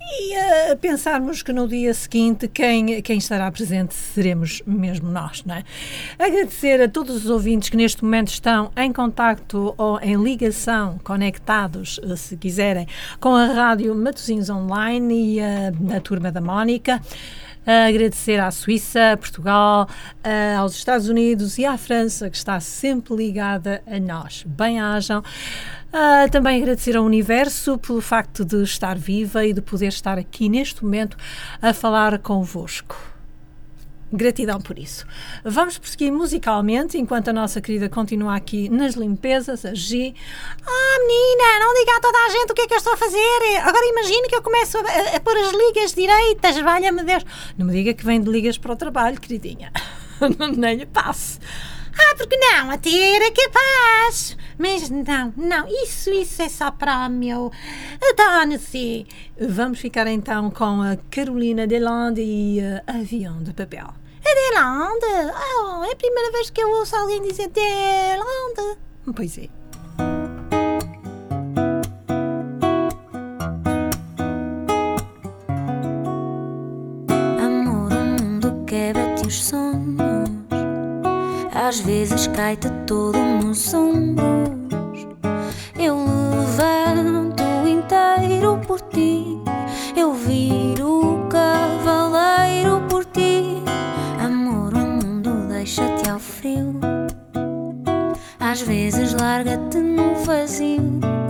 E 0.00 0.36
a 0.70 0.76
pensarmos 0.76 1.42
que 1.42 1.52
no 1.52 1.66
dia 1.66 1.92
seguinte 1.92 2.46
quem, 2.46 3.02
quem 3.02 3.18
estará 3.18 3.50
presente 3.50 3.92
seremos 3.94 4.62
mesmo 4.64 5.10
nós, 5.10 5.42
não 5.44 5.56
é? 5.56 5.64
Agradecer 6.16 6.80
a 6.80 6.88
todos 6.88 7.24
os 7.24 7.26
ouvintes 7.30 7.68
que 7.68 7.76
neste 7.76 8.04
momento 8.04 8.28
estão 8.28 8.70
em 8.76 8.92
contacto 8.92 9.74
ou 9.76 9.98
em 10.00 10.14
ligação, 10.14 11.00
conectados, 11.02 11.98
se 12.16 12.36
quiserem, 12.36 12.86
com 13.18 13.34
a 13.34 13.46
Rádio 13.46 13.92
Matosinhos 13.96 14.48
Online 14.48 15.34
e 15.34 15.40
a, 15.40 15.96
a 15.96 16.00
Turma 16.00 16.30
da 16.30 16.40
Mónica. 16.40 17.02
Agradecer 17.88 18.40
à 18.40 18.50
Suíça, 18.50 19.12
a 19.12 19.16
Portugal, 19.16 19.86
a- 20.24 20.58
aos 20.58 20.74
Estados 20.74 21.08
Unidos 21.08 21.58
e 21.58 21.66
à 21.66 21.76
França, 21.76 22.30
que 22.30 22.36
está 22.36 22.58
sempre 22.60 23.14
ligada 23.14 23.82
a 23.86 24.00
nós. 24.00 24.42
Bem-ajam. 24.46 25.22
Ah, 25.92 26.26
também 26.30 26.62
agradecer 26.62 26.96
ao 26.96 27.04
Universo 27.04 27.76
pelo 27.78 28.00
facto 28.00 28.44
de 28.44 28.62
estar 28.62 28.96
viva 28.96 29.44
e 29.44 29.52
de 29.52 29.60
poder 29.60 29.88
estar 29.88 30.18
aqui 30.18 30.48
neste 30.48 30.82
momento 30.82 31.16
a 31.60 31.72
falar 31.74 32.18
convosco. 32.18 32.96
Gratidão 34.10 34.58
por 34.58 34.78
isso. 34.78 35.06
Vamos 35.44 35.76
prosseguir 35.76 36.10
musicalmente 36.10 36.96
enquanto 36.96 37.28
a 37.28 37.32
nossa 37.32 37.60
querida 37.60 37.90
continua 37.90 38.36
aqui 38.36 38.66
nas 38.70 38.94
limpezas, 38.94 39.66
a 39.66 39.74
G. 39.74 40.14
Ah, 40.66 40.98
menina, 41.06 41.47
diga 41.78 41.96
a 41.96 42.00
toda 42.00 42.18
a 42.18 42.28
gente 42.30 42.50
o 42.50 42.54
que 42.54 42.62
é 42.62 42.66
que 42.66 42.74
eu 42.74 42.78
estou 42.78 42.92
a 42.92 42.96
fazer. 42.96 43.58
Agora 43.62 43.86
imagine 43.86 44.28
que 44.28 44.34
eu 44.34 44.42
começo 44.42 44.78
a, 44.78 44.80
a, 44.80 45.16
a 45.16 45.20
pôr 45.20 45.36
as 45.36 45.52
ligas 45.52 45.94
direitas, 45.94 46.56
valha-me 46.58 47.02
Deus. 47.04 47.24
Não 47.56 47.66
me 47.66 47.72
diga 47.72 47.94
que 47.94 48.04
vem 48.04 48.20
de 48.20 48.30
ligas 48.30 48.58
para 48.58 48.72
o 48.72 48.76
trabalho, 48.76 49.20
queridinha. 49.20 49.72
Nem 50.56 50.76
lhe 50.76 50.86
passe. 50.86 51.38
Ah, 52.00 52.14
porque 52.16 52.36
não? 52.36 52.70
Até 52.70 53.16
era 53.16 53.30
capaz. 53.32 54.36
Mas 54.56 54.88
não, 54.88 55.32
não, 55.36 55.66
isso, 55.68 56.10
isso 56.10 56.42
é 56.42 56.48
só 56.48 56.70
para 56.70 57.06
o 57.06 57.10
meu. 57.10 57.50
Dane-se. 58.16 59.06
Vamos 59.40 59.80
ficar 59.80 60.06
então 60.06 60.50
com 60.50 60.82
a 60.82 60.96
Carolina 61.10 61.66
Delande 61.66 62.22
e 62.22 62.60
uh, 62.60 62.82
Avião 62.86 63.42
de 63.42 63.52
Papel. 63.52 63.88
Adelante. 64.24 65.06
Oh, 65.60 65.84
é 65.84 65.92
a 65.92 65.96
primeira 65.96 66.30
vez 66.32 66.50
que 66.50 66.60
eu 66.60 66.70
ouço 66.70 66.94
alguém 66.94 67.22
dizer 67.22 67.44
Adelante. 67.44 68.78
Pois 69.14 69.38
é. 69.38 69.57
Quebra-te 79.28 79.34
os 79.34 79.44
sonhos. 79.44 80.28
Às 81.54 81.80
vezes 81.80 82.26
cai-te 82.28 82.70
todo 82.86 83.18
nos 83.18 83.74
ombros. 83.74 85.06
Eu 85.78 85.96
levanto 85.96 87.42
inteiro 87.66 88.58
por 88.66 88.80
ti. 88.80 89.38
Eu 89.96 90.14
viro 90.14 91.26
cavaleiro 91.28 92.82
por 92.88 93.04
ti. 93.04 93.62
Amor, 94.24 94.74
o 94.74 94.78
mundo 94.78 95.48
deixa-te 95.48 96.08
ao 96.08 96.18
frio. 96.18 96.80
Às 98.40 98.62
vezes 98.62 99.12
larga-te 99.12 99.78
no 99.78 100.14
vazio. 100.24 101.27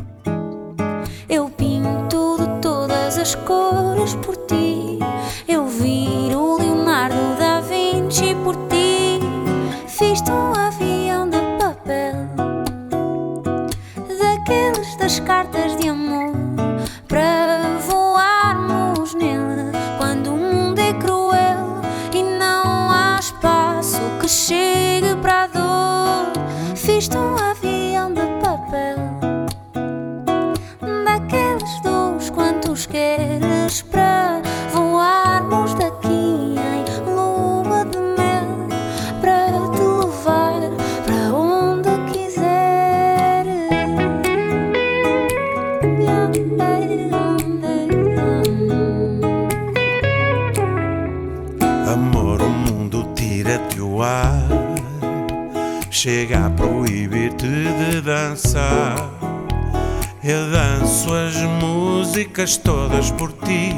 Eu 60.22 60.50
danço 60.52 61.12
as 61.12 61.34
músicas 61.60 62.56
todas 62.56 63.10
por 63.10 63.32
ti. 63.32 63.74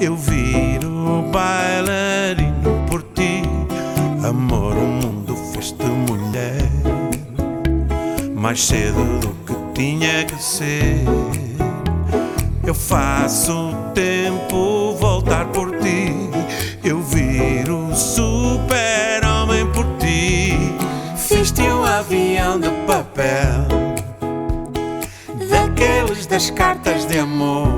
Eu 0.00 0.14
viro 0.14 1.24
bailarino 1.32 2.86
por 2.88 3.02
ti. 3.02 3.42
Amor, 4.24 4.76
o 4.76 4.86
mundo 4.86 5.34
fez-te 5.52 5.84
mulher. 5.84 6.70
Mais 8.34 8.64
cedo 8.64 9.02
do 9.18 9.28
que 9.44 9.54
tinha 9.74 10.24
que 10.24 10.40
ser. 10.40 11.04
Eu 12.64 12.74
faço 12.74 13.52
o 13.52 13.74
tempo 13.92 14.94
voltar 15.00 15.46
por 15.46 15.70
ti. 15.78 16.14
Eu 16.84 17.02
viro 17.02 17.92
super-homem 17.94 19.66
por 19.72 19.84
ti. 19.98 20.56
Fiz-te 21.16 21.62
um 21.62 21.84
avião 21.84 22.58
de 22.60 22.68
papel, 22.86 23.59
das 26.40 26.48
cartas 26.48 27.04
de 27.04 27.18
amor, 27.18 27.68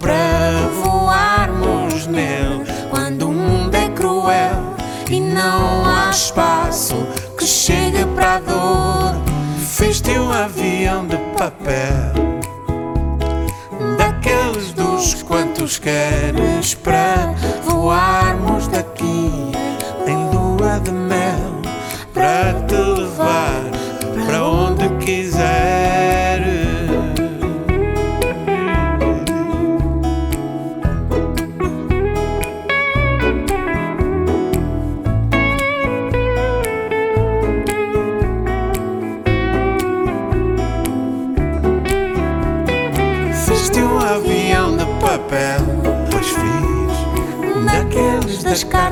para 0.00 0.68
voarmos 0.82 2.08
nele 2.08 2.64
quando 2.90 3.28
o 3.28 3.32
mundo 3.32 3.72
é 3.76 3.88
cruel 3.90 4.74
e 5.08 5.20
não 5.20 5.86
há 5.86 6.10
espaço 6.10 6.96
que 7.38 7.44
chegue 7.44 8.04
para 8.16 8.34
a 8.34 8.40
dor. 8.40 9.14
Fiz-te 9.64 10.18
um 10.18 10.32
avião 10.32 11.06
de 11.06 11.16
papel 11.38 12.12
daqueles 13.96 14.72
dos 14.72 15.22
quantos 15.22 15.78
queres 15.78 16.74
para 16.74 17.32
voarmos 17.62 18.21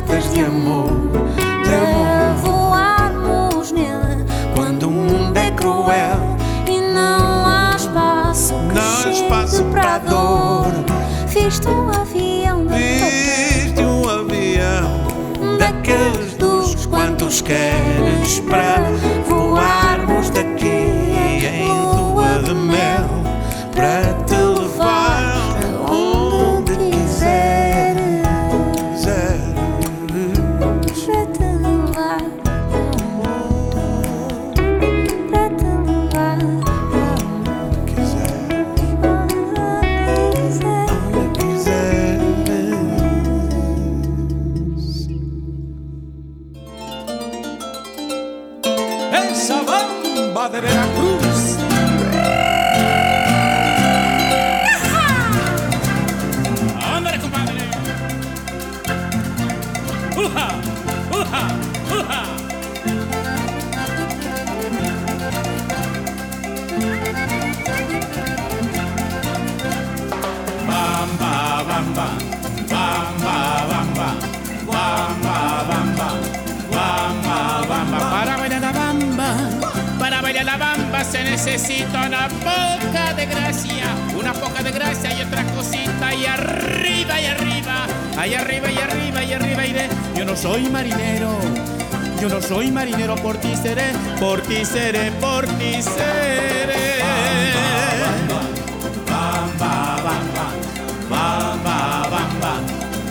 cartas 0.01 0.33
de 0.33 0.41
amor, 0.41 0.91
Para 1.65 2.33
voarmos 2.43 3.73
nele 3.73 4.25
Quando 4.55 4.85
o 4.85 4.91
mundo 4.91 5.37
é 5.37 5.51
cruel, 5.51 6.37
e 6.67 6.81
não 6.81 7.47
há 7.47 7.75
espaço 7.77 8.55
Não 8.55 9.11
espaço 9.11 9.65
para 9.65 9.99
dor. 9.99 10.73
Fiz-te 11.29 11.69
um 11.69 11.91
avião 11.91 12.67
fiz-te 12.69 13.83
um 13.83 14.09
avião 14.09 15.01
daqueles 15.59 16.35
dos 16.35 16.87
quantos 16.87 17.41
queres 17.41 18.41
para 18.41 18.81
esa 49.31 49.63
bamba 49.63 50.49
de 50.49 50.61
Veracruz. 50.61 51.20
Se 81.21 81.31
necesita 81.31 82.07
una 82.07 82.29
poca 82.29 83.13
de 83.15 83.27
gracia, 83.27 83.95
una 84.19 84.33
poca 84.33 84.63
de 84.63 84.71
gracia 84.71 85.13
y 85.13 85.23
otra 85.23 85.45
cosita 85.55 86.15
y 86.15 86.25
arriba 86.25 87.21
y 87.21 87.27
arriba, 87.27 87.87
ahí 88.17 88.35
arriba 88.35 88.71
y 88.71 88.79
arriba 88.79 89.25
y 89.25 89.33
arriba 89.33 89.67
y 89.67 90.19
Yo 90.19 90.25
no 90.25 90.37
soy 90.37 90.69
marinero, 90.71 91.39
yo 92.21 92.29
no 92.29 92.41
soy 92.41 92.71
marinero, 92.71 93.17
por 93.17 93.37
ti 93.37 93.55
seré, 93.55 93.93
por 94.19 94.41
ti 94.43 94.65
seré, 94.65 95.11
por 95.13 95.47
ti 95.47 95.83
seré. 95.83 97.01
Bamba, 99.11 100.01
bamba, 100.03 100.47
bamba, 101.11 102.07
bamba, 102.11 102.53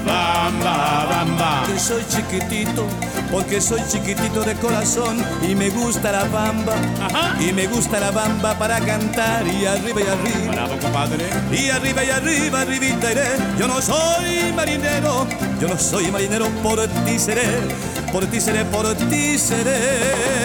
bamba, 0.06 1.06
bamba. 1.10 1.64
Que 1.68 1.80
soy 1.80 2.04
chiquitito, 2.10 2.88
porque 3.32 3.62
soy 3.62 3.82
chiquitito 3.88 4.42
de 4.42 4.56
corazón 4.56 5.18
y 5.48 5.56
me 5.56 5.70
gusta 5.70 6.12
la 6.12 6.24
bamba. 6.26 6.76
Ajá. 7.02 7.36
Y 7.42 7.54
me 7.54 7.68
gusta 7.68 8.00
la 8.00 8.12
bamba 8.12 8.58
para 8.58 8.80
cantar 8.80 9.48
y 9.48 9.66
arriba 9.66 10.02
y 10.02 10.08
arriba. 10.08 10.54
Bravo, 10.54 10.78
compadre. 10.80 11.26
Y 11.52 11.70
arriba 11.70 12.04
y 12.04 12.10
arriba, 12.10 12.62
arribita 12.62 13.12
iré. 13.12 13.28
Yo 13.58 13.68
no 13.68 13.82
soy 13.82 14.52
marinero, 14.56 15.28
yo 15.60 15.68
no 15.68 15.78
soy 15.78 16.12
marinero, 16.12 16.48
por 16.64 16.80
ti 17.06 17.20
seré, 17.20 17.44
por 18.12 18.26
ti 18.26 18.42
seré, 18.42 18.66
por 18.66 18.94
ti 18.96 19.38
seré. 19.38 20.39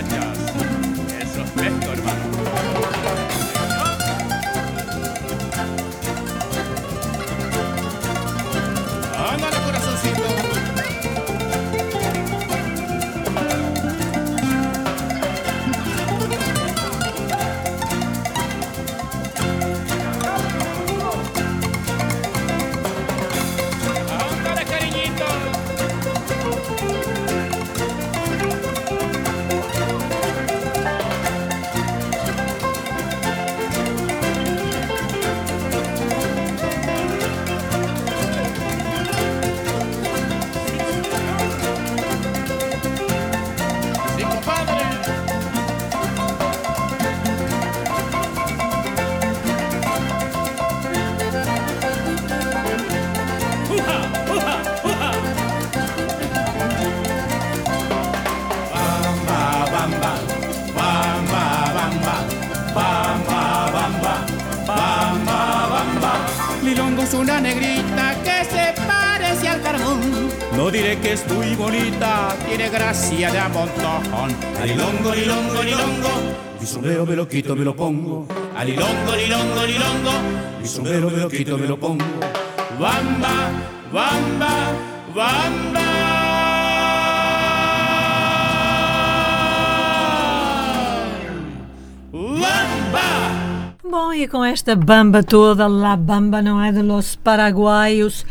Lindas 0.00 0.29
gracia 73.20 73.30
de 73.30 73.38
a 73.38 73.48
montón. 73.48 74.30
Alilongo, 74.62 75.14
lilongo, 75.14 75.62
lilongo, 75.62 76.08
mi 76.58 76.66
sombrero 76.66 77.06
me 77.06 77.16
lo 77.16 77.28
quito, 77.28 77.54
me 77.54 77.64
lo 77.64 77.74
pongo. 77.74 78.26
Alilongo, 78.56 79.14
lilongo, 79.16 79.66
lilongo, 79.66 80.12
mi 80.60 80.66
sombrero 80.66 81.10
me 81.10 81.16
lo 81.18 81.28
quito, 81.28 81.58
me 81.58 81.66
lo 81.66 81.78
pongo. 81.78 82.04
Bamba, 82.78 83.50
bamba, 83.92 84.52
bamba. 85.14 85.80
Bamba. 92.12 93.00
Bom, 93.90 94.12
e 94.12 94.28
com 94.28 94.44
esta 94.44 94.76
bamba 94.76 95.22
toda, 95.22 95.66
La 95.66 95.96
Bamba 95.96 96.40
não 96.40 96.62
é 96.62 96.70
de 96.70 96.80
los 96.80 97.16
paraguaios, 97.16 98.24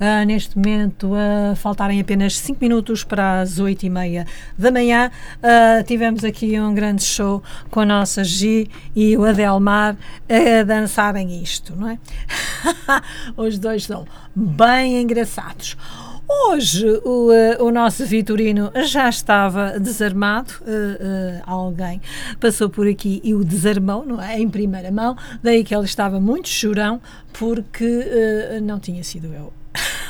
ah, 0.00 0.24
neste 0.24 0.56
momento 0.56 1.12
a 1.14 1.54
faltarem 1.56 2.00
apenas 2.00 2.36
5 2.38 2.58
minutos 2.60 3.04
para 3.04 3.40
as 3.40 3.58
8 3.58 3.86
e 3.86 3.90
meia 3.90 4.26
da 4.58 4.70
manhã, 4.70 5.10
ah, 5.42 5.82
tivemos 5.84 6.24
aqui 6.24 6.58
um 6.60 6.74
grande 6.74 7.04
show 7.04 7.42
com 7.70 7.80
a 7.80 7.86
nossa 7.86 8.24
Gi 8.24 8.70
e 8.94 9.16
o 9.16 9.24
Adelmar 9.24 9.96
a 10.28 10.62
dançarem 10.62 11.42
isto, 11.42 11.74
não 11.76 11.88
é? 11.88 11.98
Os 13.36 13.58
dois 13.58 13.84
são 13.84 14.06
bem 14.34 15.00
engraçados. 15.00 15.76
Hoje 16.26 16.86
o, 17.04 17.28
o 17.60 17.70
nosso 17.70 18.06
Vitorino 18.06 18.72
já 18.86 19.08
estava 19.10 19.78
desarmado, 19.78 20.54
eh, 20.66 20.98
eh, 21.00 21.42
alguém 21.46 22.00
passou 22.40 22.70
por 22.70 22.88
aqui 22.88 23.20
e 23.22 23.34
o 23.34 23.44
desarmou, 23.44 24.06
não 24.06 24.20
é? 24.20 24.40
Em 24.40 24.48
primeira 24.48 24.90
mão, 24.90 25.16
daí 25.42 25.62
que 25.62 25.74
ele 25.74 25.84
estava 25.84 26.18
muito 26.18 26.48
chorão 26.48 27.00
porque 27.32 27.84
eh, 27.84 28.60
não 28.62 28.80
tinha 28.80 29.04
sido 29.04 29.34
eu. 29.34 29.52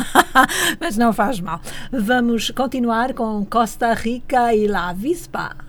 Mas 0.80 0.96
não 0.96 1.12
faz 1.12 1.40
mal. 1.40 1.60
Vamos 1.92 2.50
continuar 2.50 3.14
com 3.14 3.44
Costa 3.44 3.92
Rica 3.94 4.54
e 4.54 4.66
La 4.66 4.92
Vispa. 4.92 5.63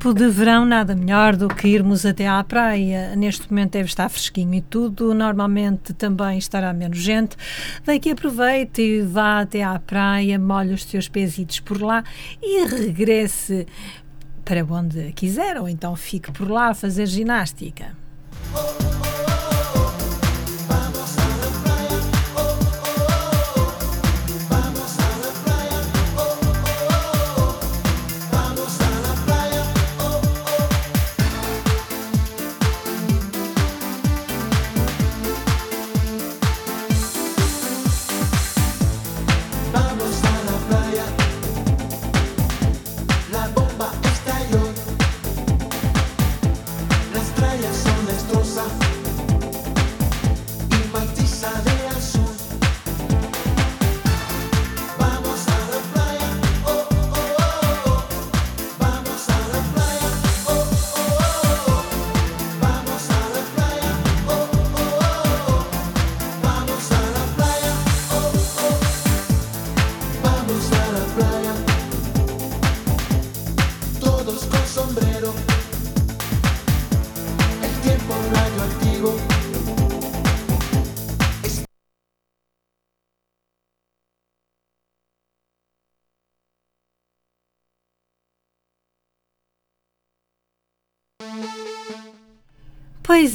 Tempo 0.00 0.14
de 0.14 0.30
verão, 0.30 0.64
nada 0.64 0.96
melhor 0.96 1.36
do 1.36 1.46
que 1.46 1.68
irmos 1.68 2.06
até 2.06 2.26
à 2.26 2.42
praia. 2.42 3.14
Neste 3.14 3.50
momento 3.50 3.72
deve 3.72 3.84
estar 3.84 4.08
fresquinho 4.08 4.54
e 4.54 4.62
tudo. 4.62 5.12
Normalmente 5.12 5.92
também 5.92 6.38
estará 6.38 6.72
menos 6.72 6.96
gente. 6.96 7.36
Daí 7.84 8.00
que 8.00 8.08
aproveite 8.08 8.80
e 8.80 9.02
vá 9.02 9.42
até 9.42 9.62
à 9.62 9.78
praia, 9.78 10.38
molhe 10.38 10.72
os 10.72 10.84
seus 10.84 11.06
pezitos 11.06 11.60
por 11.60 11.82
lá 11.82 12.02
e 12.42 12.64
regresse 12.64 13.66
para 14.42 14.64
onde 14.64 15.12
quiser, 15.12 15.60
ou 15.60 15.68
então 15.68 15.94
fique 15.94 16.32
por 16.32 16.50
lá 16.50 16.68
a 16.68 16.74
fazer 16.74 17.04
ginástica. 17.04 17.94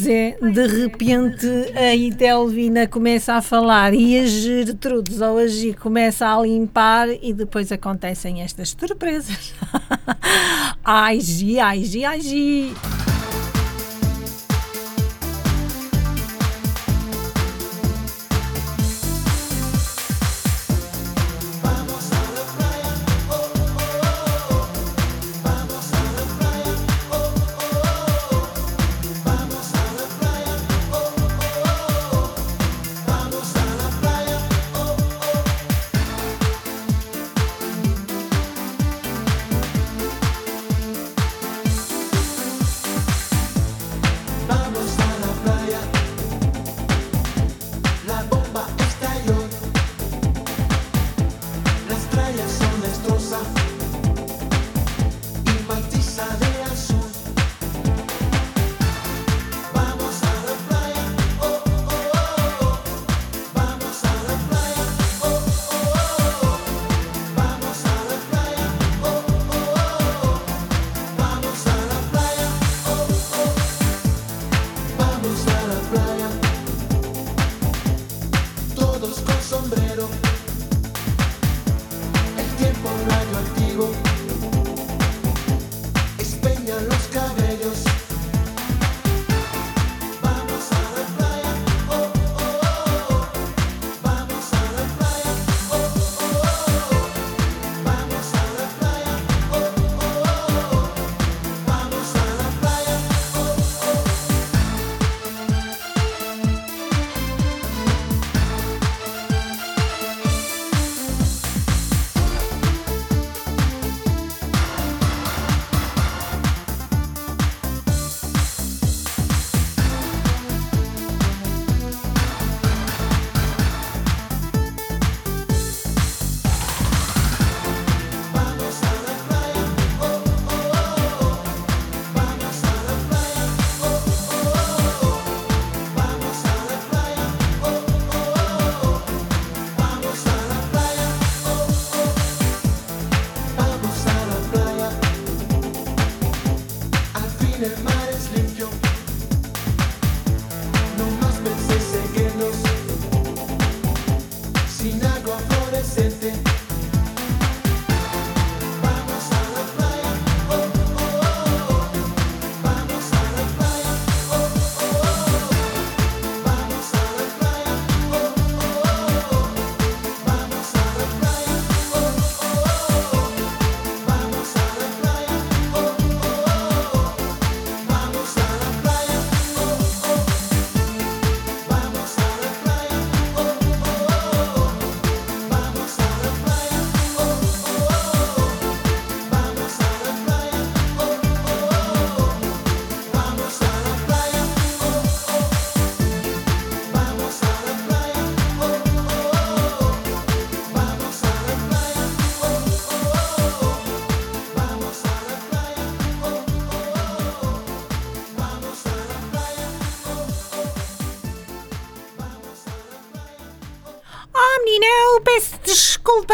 É, 0.07 0.37
de 0.39 0.67
repente 0.67 1.47
a 1.75 1.95
Itelvina 1.95 2.87
começa 2.87 3.33
a 3.33 3.41
falar 3.41 3.93
e 3.93 4.19
a 4.19 4.25
Gertrudes 4.25 5.21
ou 5.21 5.37
a 5.37 5.47
Gi 5.47 5.73
começa 5.73 6.27
a 6.27 6.41
limpar 6.41 7.07
e 7.21 7.33
depois 7.33 7.71
acontecem 7.71 8.41
estas 8.41 8.69
surpresas. 8.69 9.53
ai 10.83 11.19
Gi, 11.19 11.59
ai 11.59 11.83
Gi, 11.83 12.05
ai 12.05 12.21
Gi. 12.21 13.04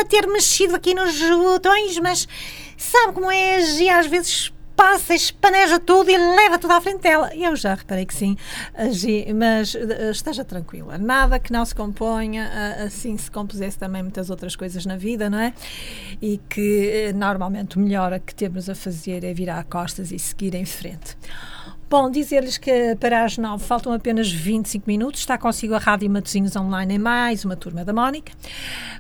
Desculpa 0.02 0.06
ter 0.06 0.28
mexido 0.28 0.76
aqui 0.76 0.94
nos 0.94 1.20
botões, 1.20 1.98
mas 2.00 2.28
sabe 2.78 3.14
como 3.14 3.32
é 3.32 3.62
Gi 3.62 3.90
às 3.90 4.08
vezes 4.08 4.52
passa, 4.76 5.14
espaneja 5.14 5.80
tudo 5.80 6.10
e 6.10 6.18
leva 6.18 6.58
tudo 6.58 6.72
à 6.72 6.82
frente 6.82 7.02
dela. 7.02 7.30
Eu 7.36 7.56
já 7.56 7.76
reparei 7.76 8.06
que 8.06 8.14
sim, 8.14 8.36
Gi, 8.92 9.32
mas 9.34 9.76
eh, 9.76 10.10
esteja 10.10 10.44
tranquila. 10.44 10.98
Nada 10.98 11.38
que 11.38 11.52
não 11.52 11.64
se 11.64 11.76
componha, 11.76 12.50
ah, 12.52 12.84
assim 12.86 13.16
se 13.18 13.30
compusesse 13.30 13.78
também 13.78 14.02
muitas 14.02 14.30
outras 14.30 14.56
coisas 14.56 14.86
na 14.86 14.96
vida, 14.96 15.30
não 15.30 15.40
é? 15.40 15.54
E 16.22 16.40
que 16.50 16.90
eh, 16.90 17.14
normalmente 17.14 17.78
o 17.78 17.80
melhor 17.80 18.20
que 18.20 18.34
temos 18.34 18.70
a 18.70 18.76
fazer 18.76 19.24
é 19.24 19.34
virar 19.34 19.64
costas 19.66 20.12
e 20.12 20.18
seguir 20.18 20.56
em 20.56 20.66
frente. 20.66 21.16
Bom, 21.92 22.10
dizer-lhes 22.10 22.58
que 22.58 22.96
para 23.02 23.26
as 23.26 23.38
nove 23.38 23.66
faltam 23.66 23.92
apenas 23.92 24.32
25 24.32 24.86
minutos. 24.88 25.20
Está 25.20 25.38
consigo 25.38 25.74
a 25.74 25.78
Rádio 25.78 26.10
Matosinhos 26.10 26.56
Online 26.56 26.94
em 26.94 26.98
mais 26.98 27.44
uma 27.44 27.58
turma 27.58 27.84
da 27.84 27.92
Mónica. 27.92 28.32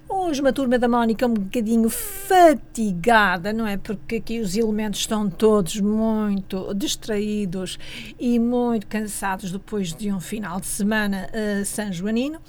Hoje 0.09 0.41
uma 0.41 0.51
turma 0.51 0.77
da 0.77 0.89
Mónica 0.89 1.25
um 1.25 1.33
bocadinho 1.33 1.89
fatigada, 1.89 3.53
não 3.53 3.65
é? 3.65 3.77
Porque 3.77 4.17
aqui 4.17 4.41
os 4.41 4.57
elementos 4.57 4.99
estão 4.99 5.29
todos 5.29 5.79
muito 5.79 6.73
distraídos 6.73 7.79
e 8.19 8.37
muito 8.37 8.87
cansados 8.87 9.53
depois 9.53 9.93
de 9.93 10.11
um 10.11 10.19
final 10.19 10.59
de 10.59 10.65
semana 10.65 11.29
uh, 11.29 11.63
sanjoanino. 11.63 12.41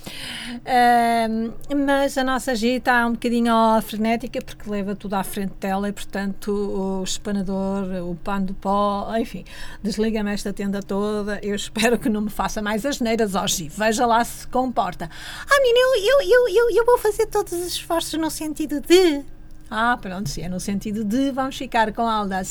Ahm, 0.66 1.52
mas 1.86 2.18
a 2.18 2.24
nossa 2.24 2.56
G 2.56 2.78
está 2.78 3.06
um 3.06 3.12
bocadinho 3.12 3.54
frenética 3.82 4.42
porque 4.42 4.68
leva 4.68 4.96
tudo 4.96 5.14
à 5.14 5.22
frente 5.22 5.54
dela 5.60 5.88
e, 5.88 5.92
portanto, 5.92 6.50
o 6.50 7.04
espanador, 7.04 7.84
o 8.10 8.16
pano 8.16 8.46
de 8.46 8.54
pó, 8.54 9.08
enfim, 9.16 9.44
desliga-me 9.80 10.31
esta 10.32 10.52
tenda 10.52 10.82
toda. 10.82 11.38
Eu 11.42 11.54
espero 11.54 11.98
que 11.98 12.08
não 12.08 12.22
me 12.22 12.30
faça 12.30 12.60
mais 12.60 12.84
as 12.84 13.00
neiras 13.00 13.34
hoje. 13.34 13.68
Veja 13.68 14.06
lá 14.06 14.24
se 14.24 14.46
comporta. 14.48 15.08
Ah, 15.48 15.60
menina, 15.60 15.78
eu, 15.78 16.02
eu, 16.02 16.28
eu, 16.28 16.48
eu, 16.48 16.76
eu 16.76 16.86
vou 16.86 16.98
fazer 16.98 17.26
todos 17.26 17.52
os 17.52 17.66
esforços 17.66 18.18
no 18.18 18.30
sentido 18.30 18.80
de. 18.80 19.22
Ah, 19.70 19.96
pronto, 20.00 20.28
se 20.28 20.42
é 20.42 20.48
no 20.48 20.60
sentido 20.60 21.04
de 21.04 21.30
vamos 21.30 21.56
ficar 21.56 21.92
com 21.92 22.02
Alda 22.02 22.42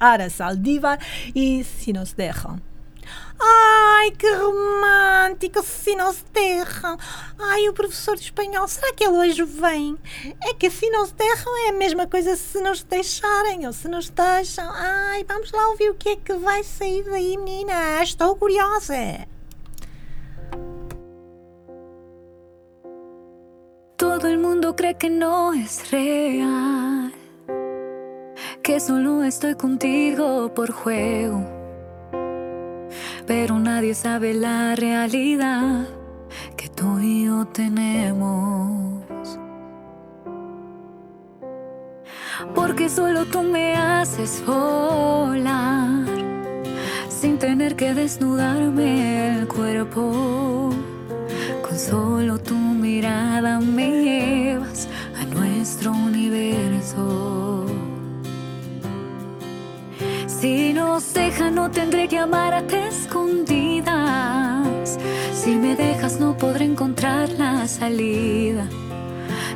Ara 0.00 0.30
Saldívar 0.30 0.98
e 1.34 1.62
Se 1.64 1.92
Nos 1.92 2.12
Derram. 2.12 2.71
Ai, 4.02 4.10
que 4.10 4.28
romântico, 4.34 5.62
se 5.62 5.94
não 5.94 6.12
se 6.12 6.24
derram. 6.32 6.98
Ai, 7.38 7.68
o 7.68 7.72
professor 7.72 8.16
de 8.16 8.22
espanhol, 8.22 8.66
será 8.66 8.92
que 8.92 9.04
ele 9.04 9.16
hoje 9.16 9.44
vem? 9.44 9.96
É 10.42 10.52
que 10.54 10.68
se 10.70 10.90
não 10.90 11.06
se 11.06 11.14
derram 11.14 11.66
é 11.66 11.68
a 11.68 11.72
mesma 11.72 12.08
coisa 12.08 12.34
se 12.34 12.60
nos 12.60 12.82
deixarem 12.82 13.64
ou 13.64 13.72
se 13.72 13.86
nos 13.86 14.10
deixam. 14.10 14.68
Ai, 14.74 15.22
vamos 15.22 15.52
lá 15.52 15.68
ouvir 15.68 15.90
o 15.90 15.94
que 15.94 16.08
é 16.08 16.16
que 16.16 16.32
vai 16.32 16.64
sair 16.64 17.04
daí, 17.04 17.36
menina. 17.36 18.02
Estou 18.02 18.34
curiosa. 18.34 19.28
Todo 23.96 24.26
el 24.26 24.38
mundo 24.38 24.74
cree 24.74 24.94
que 24.94 25.08
no 25.08 25.54
es 25.54 25.88
real, 25.92 27.12
que 28.64 28.80
solo 28.80 29.22
estoy 29.22 29.54
contigo 29.54 30.52
por 30.52 30.72
juego. 30.72 31.61
Pero 33.26 33.58
nadie 33.58 33.94
sabe 33.94 34.34
la 34.34 34.74
realidad 34.74 35.86
que 36.56 36.68
tú 36.68 36.98
y 36.98 37.24
yo 37.24 37.46
tenemos. 37.46 39.02
Porque 42.54 42.88
solo 42.88 43.24
tú 43.26 43.42
me 43.42 43.74
haces 43.76 44.42
volar 44.44 46.06
sin 47.08 47.38
tener 47.38 47.76
que 47.76 47.94
desnudarme 47.94 49.38
el 49.38 49.48
cuerpo. 49.48 50.70
Con 51.62 51.78
solo 51.78 52.38
tu 52.38 52.54
mirada 52.54 53.60
me 53.60 54.02
llevas 54.02 54.88
a 55.20 55.24
nuestro 55.26 55.92
universo. 55.92 57.51
Si 60.42 60.72
nos 60.72 61.14
dejan 61.14 61.54
no 61.54 61.70
tendré 61.70 62.08
que 62.08 62.18
amarte 62.18 62.88
escondidas. 62.88 63.94
Si 65.32 65.54
me 65.54 65.76
dejas 65.76 66.18
no 66.18 66.36
podré 66.36 66.64
encontrar 66.64 67.28
la 67.38 67.68
salida. 67.68 68.66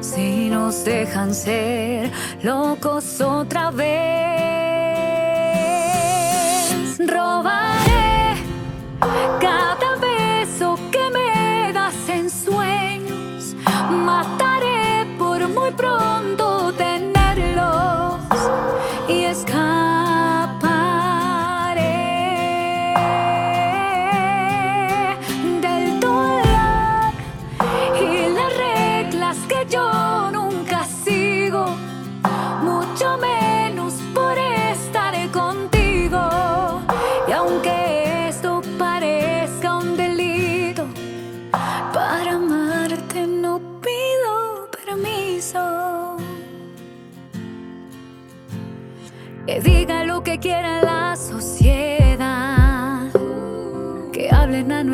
Si 0.00 0.48
nos 0.48 0.84
dejan 0.84 1.34
ser 1.34 2.12
locos 2.44 3.20
otra 3.20 3.72
vez, 3.72 3.88
robaré 7.00 8.36
cada 9.40 9.96
beso 9.96 10.78
que 10.92 11.10
me 11.12 11.72
das 11.72 12.08
en 12.08 12.30
sueños. 12.30 13.56
Mataré 13.90 15.04
por 15.18 15.48
muy 15.48 15.72
pronto 15.72 16.72
tenerlos 16.74 18.20
y 19.08 19.24
escaparé 19.24 19.55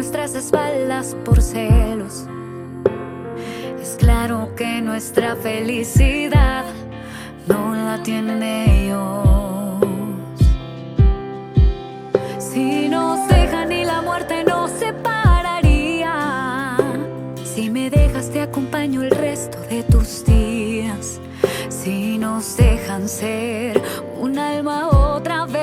nuestras 0.02 0.34
espaldas 0.34 1.16
por 1.24 1.40
celos. 1.40 2.26
Es 3.80 3.94
claro 3.96 4.52
que 4.56 4.80
nuestra 4.80 5.36
felicidad 5.36 6.64
no 7.46 7.72
la 7.76 8.02
tienen 8.02 8.42
ellos. 8.42 9.78
Si 12.40 12.88
nos 12.88 13.28
dejan 13.28 13.70
y 13.70 13.84
la 13.84 14.02
muerte 14.02 14.42
nos 14.42 14.72
separaría. 14.72 16.16
Si 17.44 17.70
me 17.70 17.88
dejas 17.88 18.28
te 18.28 18.40
acompaño 18.40 19.04
el 19.04 19.12
resto 19.12 19.60
de 19.70 19.84
tus 19.84 20.24
días. 20.24 21.20
Si 21.68 22.18
nos 22.18 22.56
dejan 22.56 23.08
ser 23.08 23.80
un 24.18 24.36
alma 24.36 24.88
otra 24.88 25.46
vez. 25.46 25.61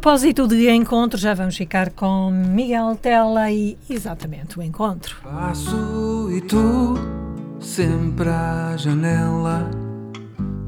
Propósito 0.00 0.48
de 0.48 0.70
encontro, 0.70 1.18
já 1.18 1.34
vamos 1.34 1.54
ficar 1.54 1.90
com 1.90 2.30
Miguel 2.30 2.96
Tela 2.96 3.50
e 3.50 3.76
exatamente 3.88 4.58
o 4.58 4.62
encontro. 4.62 5.14
Passo 5.22 6.30
e 6.32 6.40
tu 6.40 6.94
sempre 7.60 8.30
à 8.30 8.74
janela. 8.78 9.70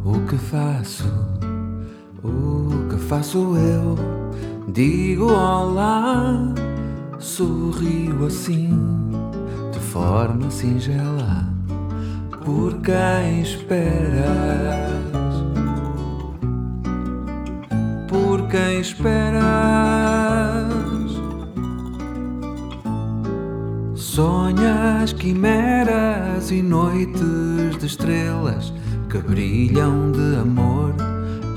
O 0.04 0.20
que 0.26 0.36
faço? 0.36 1.08
O 2.22 2.86
que 2.90 2.98
faço 3.08 3.56
eu? 3.56 3.96
Digo 4.68 5.32
olá, 5.32 6.52
sorrio 7.18 8.26
assim, 8.26 8.68
de 9.72 9.78
forma 9.78 10.50
singela. 10.50 11.48
Por 12.44 12.74
quem 12.82 13.40
esperas? 13.40 15.01
Quem 18.72 18.80
esperas? 18.80 19.42
Sonhas 23.94 25.12
quimeras 25.12 26.50
e 26.50 26.62
noites 26.62 27.76
de 27.78 27.84
estrelas 27.84 28.72
que 29.10 29.18
brilham 29.18 30.10
de 30.12 30.36
amor 30.40 30.94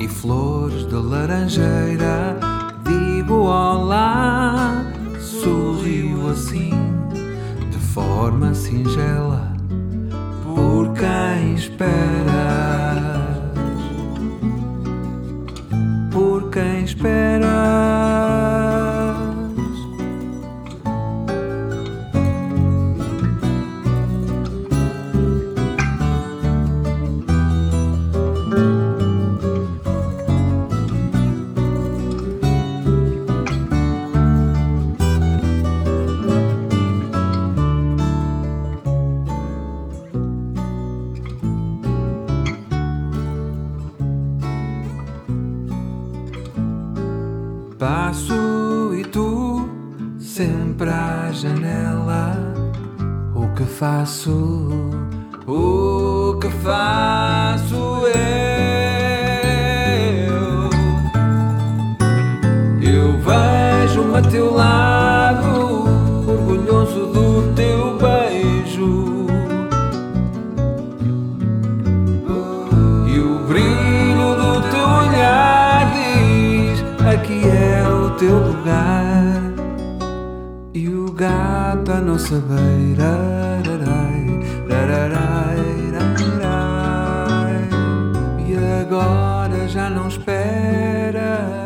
e 0.01 0.09
flores 0.09 0.85
de 0.87 0.95
laranjeira. 0.95 2.37
Digo 2.83 3.45
olá, 3.45 4.83
sorrio 5.17 6.31
assim, 6.31 6.73
de 7.71 7.77
forma 7.93 8.53
singela, 8.53 9.53
por 10.43 10.91
quem 10.91 11.53
esperas. 11.55 13.14
Quem 16.55 16.85
esperas? 16.85 18.34
Faço? 53.75 54.69
O 55.45 56.37
que 56.39 56.49
faço 56.63 57.75
eu? 58.07 58.23
Eu 62.81 63.19
vejo-me 63.19 64.17
a 64.17 64.21
teu 64.21 64.53
lado, 64.53 65.83
orgulhoso 66.25 67.07
do 67.07 67.53
teu 67.53 67.97
beijo. 67.97 69.27
E 73.07 73.19
o 73.19 73.39
brilho 73.45 74.35
do 74.35 74.61
teu 74.71 74.87
olhar 74.87 75.91
diz: 75.91 76.81
aqui 77.13 77.41
é 77.45 77.85
o 77.89 78.09
teu 78.11 78.37
lugar. 78.37 79.41
E 80.73 80.87
o 80.87 81.11
gato 81.11 81.91
à 81.91 81.99
nossa 81.99 82.35
beira. 82.39 83.34
Agora 88.81 89.67
já 89.67 89.89
não 89.89 90.07
esperas. 90.07 91.65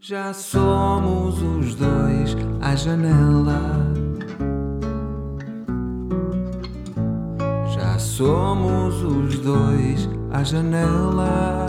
Já 0.00 0.32
somos 0.32 1.42
os 1.42 1.74
dois 1.74 2.36
à 2.60 2.76
janela. 2.76 3.60
Já 7.74 7.98
somos 7.98 9.02
os 9.02 9.38
dois 9.40 10.08
à 10.32 10.44
janela. 10.44 11.66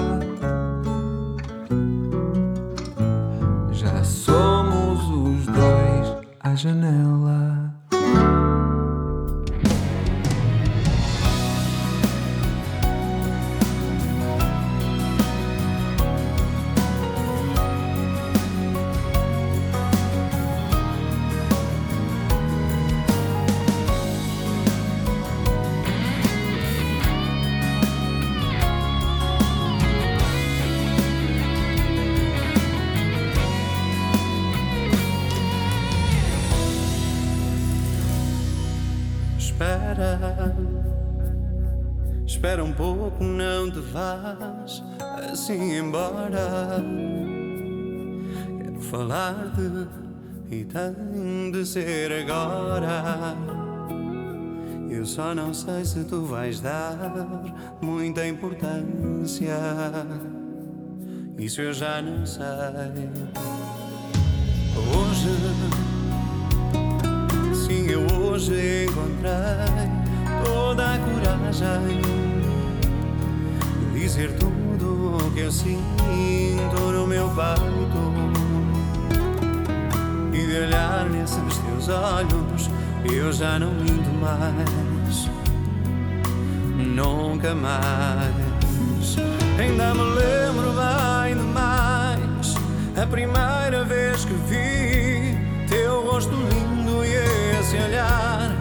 Já 3.72 4.04
somos 4.04 5.00
os 5.10 5.46
dois 5.48 6.18
à 6.42 6.54
janela. 6.54 7.57
Só 55.18 55.34
não 55.34 55.52
sei 55.52 55.84
se 55.84 56.04
tu 56.04 56.22
vais 56.26 56.60
dar 56.60 56.96
muita 57.82 58.28
importância. 58.28 59.58
Isso 61.40 61.60
eu 61.60 61.74
já 61.74 62.00
não 62.04 62.24
sei. 62.24 62.44
Hoje 64.76 65.30
Sim, 67.52 67.88
eu 67.90 68.02
hoje 68.16 68.86
encontrei 68.86 69.90
toda 70.46 70.94
a 70.94 71.00
coragem 71.00 72.00
de 73.80 74.00
dizer 74.00 74.38
tudo 74.38 75.18
o 75.18 75.32
que 75.32 75.40
eu 75.40 75.52
sinto 75.52 76.92
no 76.94 77.08
meu 77.08 77.28
peito 77.30 77.98
e 80.32 80.46
de 80.46 80.60
olhar 80.60 81.10
nesses 81.10 81.58
teus 81.58 81.90
olhos. 81.90 82.70
Eu 83.12 83.32
já 83.32 83.58
não 83.58 83.72
minto 83.72 84.10
mais, 84.20 84.87
nunca 86.98 87.54
mais. 87.54 88.34
Ainda 89.60 89.94
me 89.94 90.02
lembro 90.02 90.74
bem 90.74 91.36
demais 91.36 92.56
a 93.00 93.06
primeira 93.06 93.84
vez 93.86 94.26
que 94.26 94.34
vi 94.34 95.38
teu 95.70 96.02
rosto 96.02 96.34
lindo 96.34 97.06
e 97.06 97.14
esse 97.60 97.78
olhar. 97.78 98.52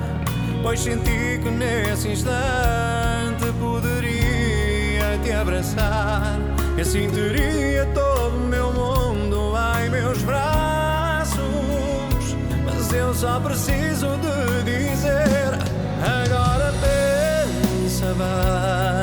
Pois 0.63 0.81
senti 0.81 1.41
que 1.43 1.51
nesse 1.51 2.09
instante 2.09 3.47
poderia 3.59 5.19
te 5.23 5.33
abraçar. 5.33 6.39
E 6.77 6.83
assim 6.83 7.09
teria 7.09 7.87
todo 7.95 8.37
o 8.37 8.49
meu 8.49 8.71
mundo 8.73 9.55
em 9.83 9.89
meus 9.89 10.23
braços. 10.23 11.39
Mas 12.67 12.93
eu 12.93 13.15
só 13.15 13.41
preciso 13.41 14.09
de 14.19 14.91
dizer: 14.91 15.55
agora 16.03 16.46
forever. 18.17 18.96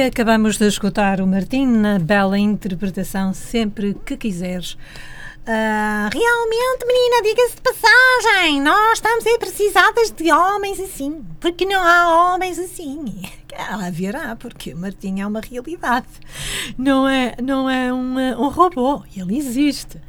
Acabamos 0.00 0.58
de 0.58 0.66
escutar 0.66 1.20
o 1.20 1.26
Martim 1.26 1.66
na 1.66 1.98
bela 1.98 2.38
interpretação 2.38 3.32
Sempre 3.32 3.94
que 4.04 4.16
quiseres. 4.16 4.76
Ah, 5.46 6.10
realmente, 6.12 6.84
menina, 6.86 7.22
diga-se 7.22 7.54
de 7.54 7.62
passagem, 7.62 8.60
nós 8.60 8.94
estamos 8.94 9.24
aí 9.26 9.38
precisadas 9.38 10.10
de 10.10 10.32
homens 10.32 10.80
assim, 10.80 11.24
porque 11.40 11.64
não 11.64 11.80
há 11.80 12.34
homens 12.34 12.58
assim. 12.58 13.22
Ah, 13.56 13.86
haverá, 13.86 14.36
porque 14.36 14.74
o 14.74 14.76
Martim 14.76 15.20
é 15.20 15.26
uma 15.26 15.40
realidade. 15.40 16.08
Não 16.76 17.08
é, 17.08 17.36
não 17.42 17.70
é 17.70 17.92
um, 17.92 18.18
um 18.18 18.48
robô, 18.48 19.02
ele 19.16 19.38
existe. 19.38 20.00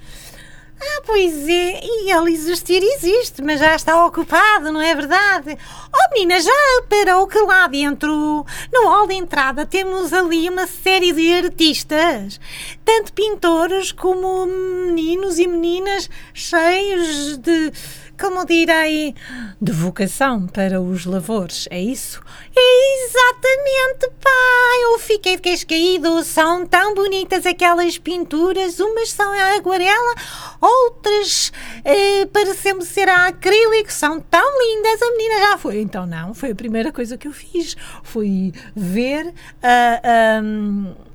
Ah, 0.79 1.01
pois 1.05 1.47
é, 1.49 1.79
e 1.83 2.11
ele 2.11 2.33
existir 2.33 2.83
existe, 2.83 3.41
mas 3.41 3.59
já 3.59 3.75
está 3.75 4.05
ocupado, 4.05 4.71
não 4.71 4.81
é 4.81 4.93
verdade? 4.93 5.57
Oh, 5.91 6.13
menina, 6.13 6.39
já 6.39 6.51
reparou 6.81 7.25
que 7.25 7.39
lá 7.39 7.67
dentro, 7.67 8.45
no 8.71 8.87
hall 8.87 9.07
de 9.07 9.15
entrada, 9.15 9.65
temos 9.65 10.13
ali 10.13 10.47
uma 10.47 10.67
série 10.67 11.11
de 11.13 11.33
artistas, 11.33 12.39
tanto 12.85 13.11
pintores 13.13 13.91
como 13.91 14.45
meninos 14.45 15.39
e 15.39 15.47
meninas 15.47 16.09
cheios 16.31 17.37
de, 17.37 17.71
como 18.19 18.45
direi, 18.45 19.13
De 19.61 19.71
vocação 19.71 20.47
para 20.47 20.81
os 20.81 21.05
lavores, 21.05 21.67
é 21.69 21.79
isso? 21.79 22.21
Exatamente, 22.55 24.09
pai! 24.21 24.83
Eu 24.83 24.99
fiquei 24.99 25.35
de 25.35 25.41
queixo 25.41 25.67
caído. 25.67 26.23
São 26.23 26.65
tão 26.65 26.95
bonitas 26.95 27.45
aquelas 27.45 27.97
pinturas. 27.97 28.79
Umas 28.79 29.11
são 29.11 29.31
a 29.31 29.55
aguarela, 29.55 30.15
outras 30.59 31.51
eh, 31.85 32.25
parecem-me 32.27 32.83
ser 32.83 33.07
a 33.07 33.27
acrílico. 33.27 33.91
São 33.91 34.19
tão 34.19 34.59
lindas. 34.59 35.01
A 35.01 35.11
menina 35.11 35.39
já 35.39 35.57
foi. 35.57 35.81
Então, 35.81 36.05
não, 36.05 36.33
foi 36.33 36.51
a 36.51 36.55
primeira 36.55 36.91
coisa 36.91 37.17
que 37.17 37.27
eu 37.27 37.33
fiz. 37.33 37.75
Foi 38.03 38.51
ver 38.75 39.33
ah, 39.61 40.01
ahm, 40.39 41.06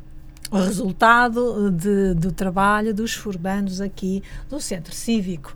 o 0.52 0.56
resultado 0.58 1.70
de- 1.70 2.14
do 2.14 2.30
trabalho 2.30 2.92
dos 2.94 3.14
formandos 3.14 3.80
aqui 3.80 4.22
do 4.50 4.60
Centro 4.60 4.94
Cívico. 4.94 5.54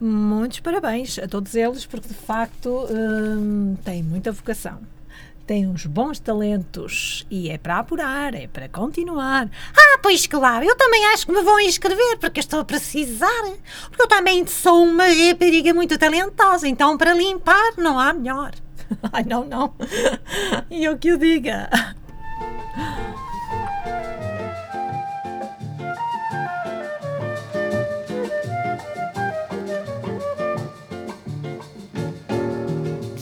Muitos 0.00 0.60
parabéns 0.60 1.18
a 1.18 1.26
todos 1.26 1.54
eles, 1.54 1.84
porque 1.84 2.08
de 2.08 2.14
facto 2.14 2.86
hum, 2.90 3.76
têm 3.84 4.02
muita 4.02 4.30
vocação. 4.30 4.78
Têm 5.46 5.66
uns 5.68 5.86
bons 5.86 6.18
talentos 6.18 7.24
e 7.30 7.50
é 7.50 7.58
para 7.58 7.78
apurar, 7.78 8.34
é 8.34 8.48
para 8.48 8.68
continuar. 8.68 9.48
Ah, 9.76 9.98
pois 10.02 10.26
claro, 10.26 10.64
eu 10.64 10.76
também 10.76 11.04
acho 11.06 11.26
que 11.26 11.32
me 11.32 11.42
vão 11.42 11.60
inscrever 11.60 12.18
porque 12.18 12.40
eu 12.40 12.42
estou 12.42 12.60
a 12.60 12.64
precisar. 12.64 13.44
Porque 13.88 14.02
eu 14.02 14.08
também 14.08 14.44
sou 14.46 14.84
uma 14.84 15.04
rapariga 15.04 15.72
muito 15.72 15.96
talentosa, 15.98 16.66
então 16.66 16.96
para 16.96 17.14
limpar 17.14 17.74
não 17.78 17.98
há 17.98 18.12
melhor. 18.12 18.52
Ai, 19.12 19.24
não, 19.24 19.44
não. 19.44 19.74
E 20.70 20.84
eu 20.84 20.96
que 20.98 21.12
o 21.12 21.18
diga. 21.18 21.68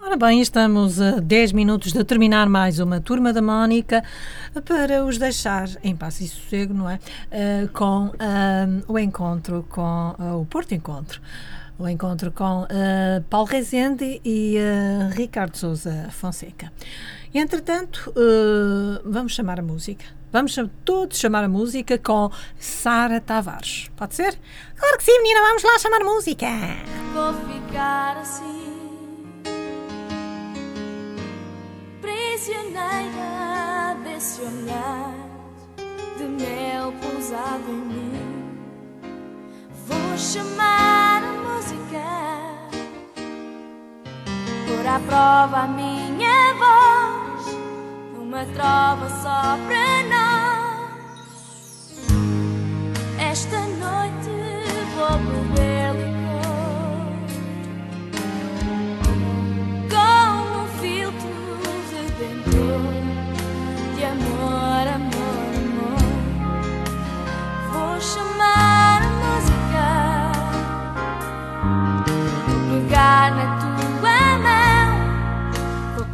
Ora 0.00 0.16
bem, 0.16 0.40
estamos 0.40 0.98
a 0.98 1.20
10 1.20 1.52
minutos 1.52 1.92
de 1.92 2.02
terminar 2.04 2.48
mais 2.48 2.78
uma 2.78 3.02
turma 3.02 3.34
da 3.34 3.42
Mónica 3.42 4.02
para 4.64 5.04
os 5.04 5.18
deixar 5.18 5.68
em 5.84 5.94
paz 5.94 6.20
e 6.22 6.28
sossego, 6.28 6.72
não 6.72 6.88
é? 6.88 6.98
Eh, 7.30 7.68
com 7.74 8.10
ah, 8.18 8.66
o 8.88 8.98
encontro 8.98 9.66
com 9.68 10.14
ah, 10.18 10.36
o 10.36 10.46
Porto 10.46 10.72
Encontro. 10.72 11.20
O 11.78 11.86
encontro 11.86 12.32
com 12.32 12.66
Paulo 13.30 13.46
Rezende 13.46 14.20
e 14.24 14.56
Ricardo 15.12 15.56
Souza 15.56 16.08
Fonseca. 16.10 16.72
E, 17.32 17.38
entretanto, 17.38 18.12
vamos 19.04 19.32
chamar 19.32 19.60
a 19.60 19.62
música. 19.62 20.04
Vamos 20.32 20.54
cham- 20.54 20.68
todos 20.84 21.18
chamar 21.18 21.44
a 21.44 21.48
música 21.48 21.96
com 21.96 22.32
Sara 22.58 23.20
Tavares. 23.20 23.92
Pode 23.96 24.16
ser? 24.16 24.36
Claro 24.76 24.98
que 24.98 25.04
sim, 25.04 25.22
menina, 25.22 25.40
vamos 25.40 25.62
lá 25.62 25.78
chamar 25.78 26.00
música. 26.00 26.46
Vou 27.14 27.32
ficar 27.46 28.16
assim 28.16 28.57
Prisioneira 32.38 33.96
desse 34.04 34.40
olhar 34.40 35.12
De 36.16 36.22
mel 36.22 36.92
pousado 37.02 37.68
em 37.68 37.72
mim. 37.72 38.54
Vou 39.88 40.16
chamar 40.16 41.20
a 41.24 41.32
música 41.32 42.04
Pôr 44.68 44.86
à 44.86 45.00
prova 45.00 45.64
a 45.64 45.66
minha 45.66 46.54
voz 46.54 47.56
Uma 48.16 48.44
trova 48.54 49.08
só 49.20 49.58
para 49.66 50.02
nós. 50.14 50.78
Esta 53.18 53.58
noite 53.58 54.30
vou 54.94 55.18
beber 55.18 55.67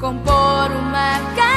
compor 0.04 0.70
uma 0.70 1.18
canção 1.34 1.53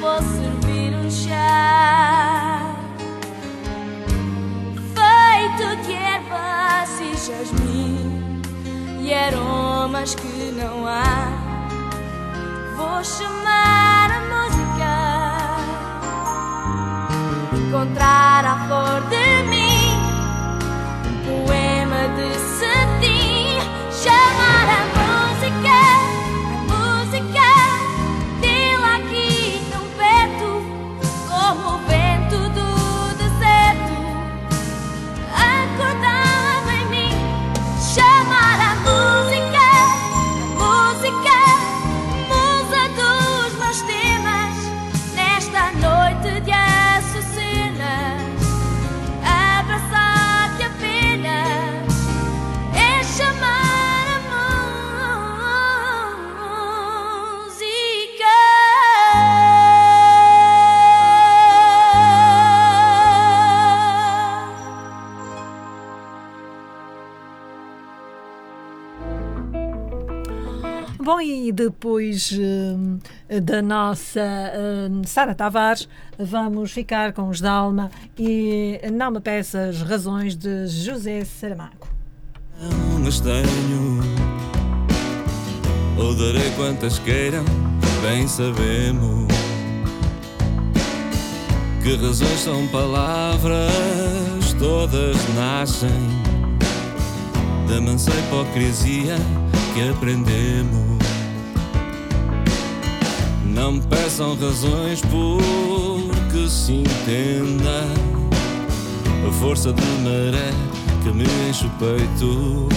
vou 0.00 0.20
servir 0.22 0.94
um 0.94 1.10
chá 1.10 2.74
feito 4.94 5.66
de 5.86 5.92
ervas 5.92 7.00
e 7.00 7.14
jasmim 7.16 8.42
e 9.00 9.14
aromas 9.14 10.14
que 10.14 10.52
não 10.52 10.86
há. 10.86 11.28
Vou 12.76 13.04
chamar 13.04 14.10
a 14.10 14.20
música, 14.32 14.92
encontrar 17.56 18.33
depois 71.64 72.30
hum, 72.32 72.98
da 73.42 73.62
nossa 73.62 74.20
hum, 74.90 75.02
Sara 75.06 75.34
Tavares, 75.34 75.88
vamos 76.18 76.72
ficar 76.72 77.12
com 77.12 77.28
os 77.28 77.40
Dalma 77.40 77.90
e 78.18 78.80
não 78.92 79.10
me 79.10 79.20
peças 79.20 79.80
razões 79.80 80.36
de 80.36 80.66
José 80.66 81.24
Saramago. 81.24 81.88
mas 83.02 83.20
tenho. 83.20 84.00
Ou 85.96 86.14
darei 86.14 86.50
quantas 86.56 86.98
queiram, 86.98 87.44
bem 88.02 88.28
sabemos. 88.28 89.24
Que 91.82 91.96
razões 91.96 92.40
são 92.40 92.66
palavras, 92.68 93.68
todas 94.58 95.16
nascem 95.34 95.90
da 97.68 97.80
mansa 97.80 98.10
hipocrisia 98.10 99.16
que 99.74 99.88
aprendemos. 99.88 100.93
Não 103.54 103.78
peçam 103.78 104.34
razões 104.34 105.00
porque 105.02 106.48
se 106.48 106.72
entenda 106.72 107.84
a 109.28 109.32
força 109.40 109.72
de 109.72 109.82
maré 110.02 110.50
que 111.04 111.12
me 111.12 111.24
enche 111.48 111.66
o 111.66 111.70
peito. 111.78 112.68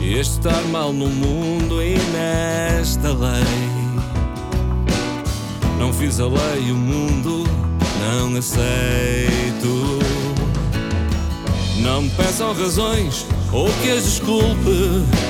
Este 0.00 0.38
estar 0.38 0.62
mal 0.68 0.90
no 0.90 1.06
mundo 1.06 1.82
e 1.82 1.98
nesta 2.12 3.08
lei. 3.12 3.44
Não 5.78 5.92
fiz 5.92 6.18
a 6.18 6.26
lei, 6.26 6.72
o 6.72 6.76
mundo 6.76 7.44
não 8.00 8.38
aceito. 8.38 9.98
Não 11.82 12.08
peçam 12.08 12.54
razões 12.54 13.26
ou 13.52 13.70
que 13.82 13.90
as 13.90 14.04
desculpe. 14.04 15.29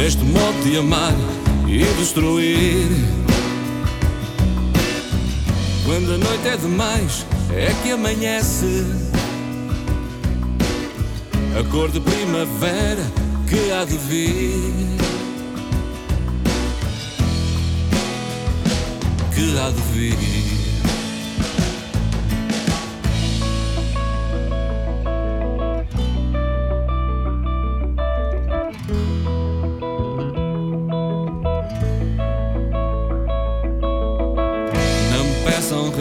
Neste 0.00 0.24
modo 0.24 0.64
de 0.64 0.78
amar 0.78 1.12
e 1.68 1.84
destruir. 1.98 2.88
Quando 5.84 6.14
a 6.14 6.16
noite 6.16 6.48
é 6.48 6.56
demais, 6.56 7.26
é 7.54 7.70
que 7.82 7.92
amanhece. 7.92 8.86
A 11.54 11.70
cor 11.70 11.90
de 11.90 12.00
primavera 12.00 13.02
que 13.46 13.70
há 13.72 13.84
de 13.84 13.98
vir. 13.98 14.72
Que 19.34 19.58
há 19.58 19.68
de 19.68 19.82
vir. 19.92 20.39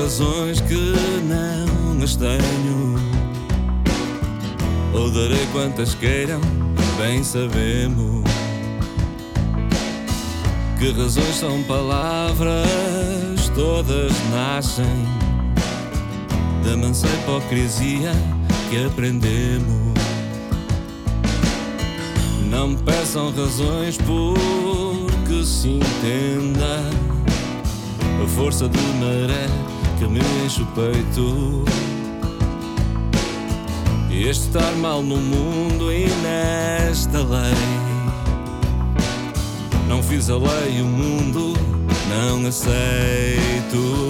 Razões 0.09 0.59
que 0.61 0.95
não 1.23 2.03
as 2.03 2.15
tenho. 2.15 2.95
Ou 4.91 5.11
darei 5.11 5.45
quantas 5.51 5.93
queiram, 5.93 6.41
bem 6.97 7.23
sabemos. 7.23 8.23
Que 10.79 10.91
razões 10.93 11.35
são 11.35 11.61
palavras, 11.63 12.57
todas 13.53 14.11
nascem 14.31 15.05
da 16.65 16.75
mansa 16.75 17.05
hipocrisia 17.05 18.11
que 18.71 18.83
aprendemos. 18.83 19.93
Não 22.49 22.73
peçam 22.75 23.31
razões 23.31 23.95
porque 23.97 25.43
se 25.45 25.67
entenda 25.67 26.79
a 28.23 28.27
força 28.27 28.67
de 28.67 28.79
maré 28.99 29.68
que 29.99 30.07
me 30.07 30.19
enche 30.45 30.61
o 30.61 30.65
peito. 30.67 31.65
Este 34.09 34.47
estar 34.47 34.71
mal 34.77 35.01
no 35.03 35.17
mundo 35.17 35.91
e 35.91 36.07
nesta 36.23 37.17
lei. 37.17 37.53
Não 39.89 40.01
fiz 40.01 40.29
a 40.29 40.37
lei, 40.37 40.81
o 40.81 40.85
mundo 40.85 41.53
não 42.07 42.47
aceito. 42.47 44.09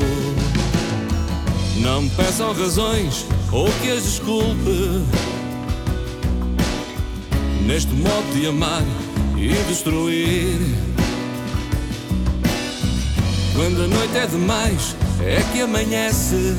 Não 1.77 2.03
me 2.03 2.09
peçam 2.11 2.53
razões 2.53 3.25
ou 3.51 3.67
que 3.81 3.89
as 3.89 4.03
desculpe. 4.03 5.03
Neste 7.65 7.93
modo 7.93 8.33
de 8.33 8.47
amar 8.47 8.83
e 9.35 9.49
destruir. 9.67 10.59
Quando 13.55 13.83
a 13.83 13.87
noite 13.87 14.17
é 14.17 14.27
demais, 14.27 14.95
é 15.22 15.41
que 15.51 15.61
amanhece. 15.61 16.55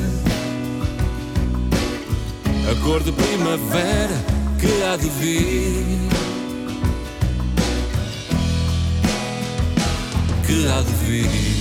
A 2.69 2.83
cor 2.83 3.03
de 3.03 3.11
primavera 3.11 4.15
que 4.59 4.83
há 4.83 4.95
de 4.97 5.09
vir. 5.09 5.99
Que 10.45 10.67
há 10.67 10.81
de 10.81 10.93
vir. 11.05 11.60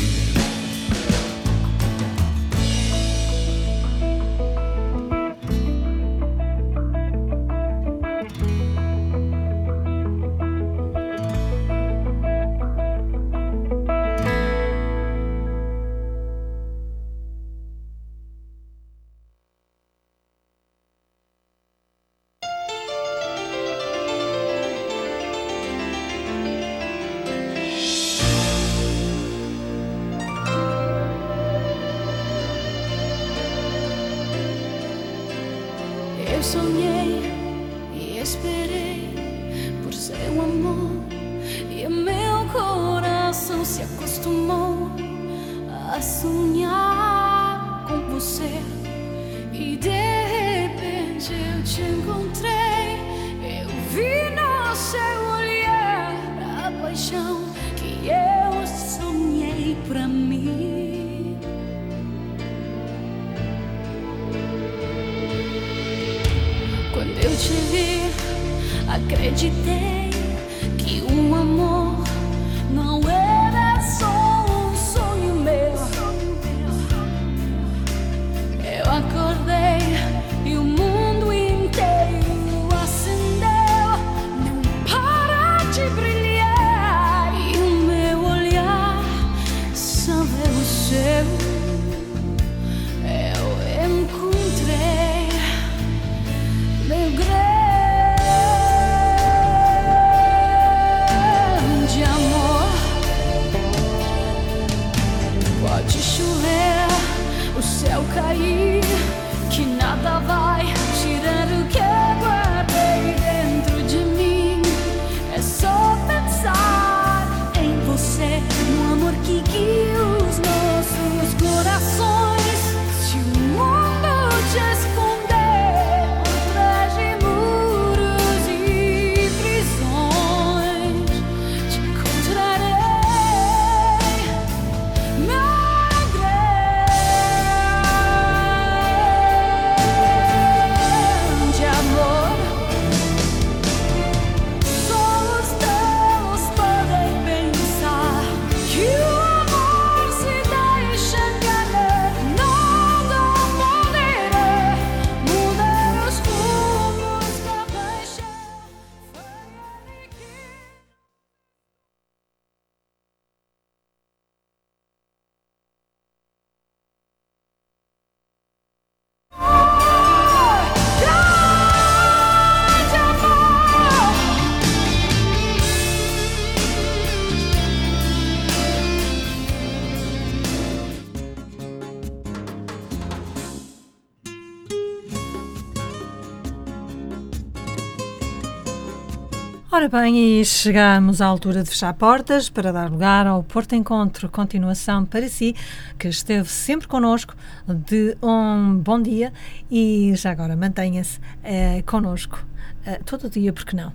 Ora 189.81 189.89
bem, 189.89 190.41
e 190.41 190.45
chegamos 190.45 191.23
à 191.23 191.27
altura 191.27 191.63
de 191.63 191.71
fechar 191.71 191.95
portas 191.95 192.51
para 192.51 192.71
dar 192.71 192.91
lugar 192.91 193.27
ao 193.27 193.43
Porto 193.43 193.75
Encontro 193.75 194.29
Continuação 194.29 195.07
para 195.07 195.27
si, 195.27 195.57
que 195.99 196.07
esteve 196.07 196.51
sempre 196.51 196.87
connosco. 196.87 197.35
De 197.67 198.15
um 198.23 198.77
bom 198.77 199.01
dia 199.01 199.33
e 199.71 200.13
já 200.17 200.33
agora 200.33 200.55
mantenha-se 200.55 201.19
eh, 201.43 201.83
connosco 201.87 202.45
eh, 202.85 203.01
todo 203.07 203.29
o 203.29 203.31
dia, 203.31 203.55
porque 203.55 203.75
não? 203.75 203.91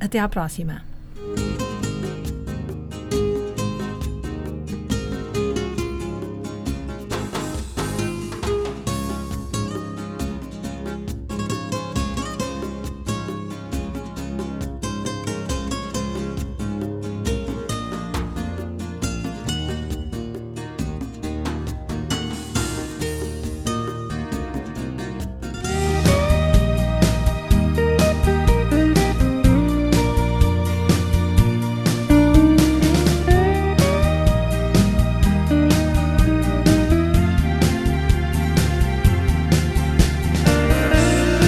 Até 0.00 0.18
à 0.18 0.28
próxima! 0.28 0.82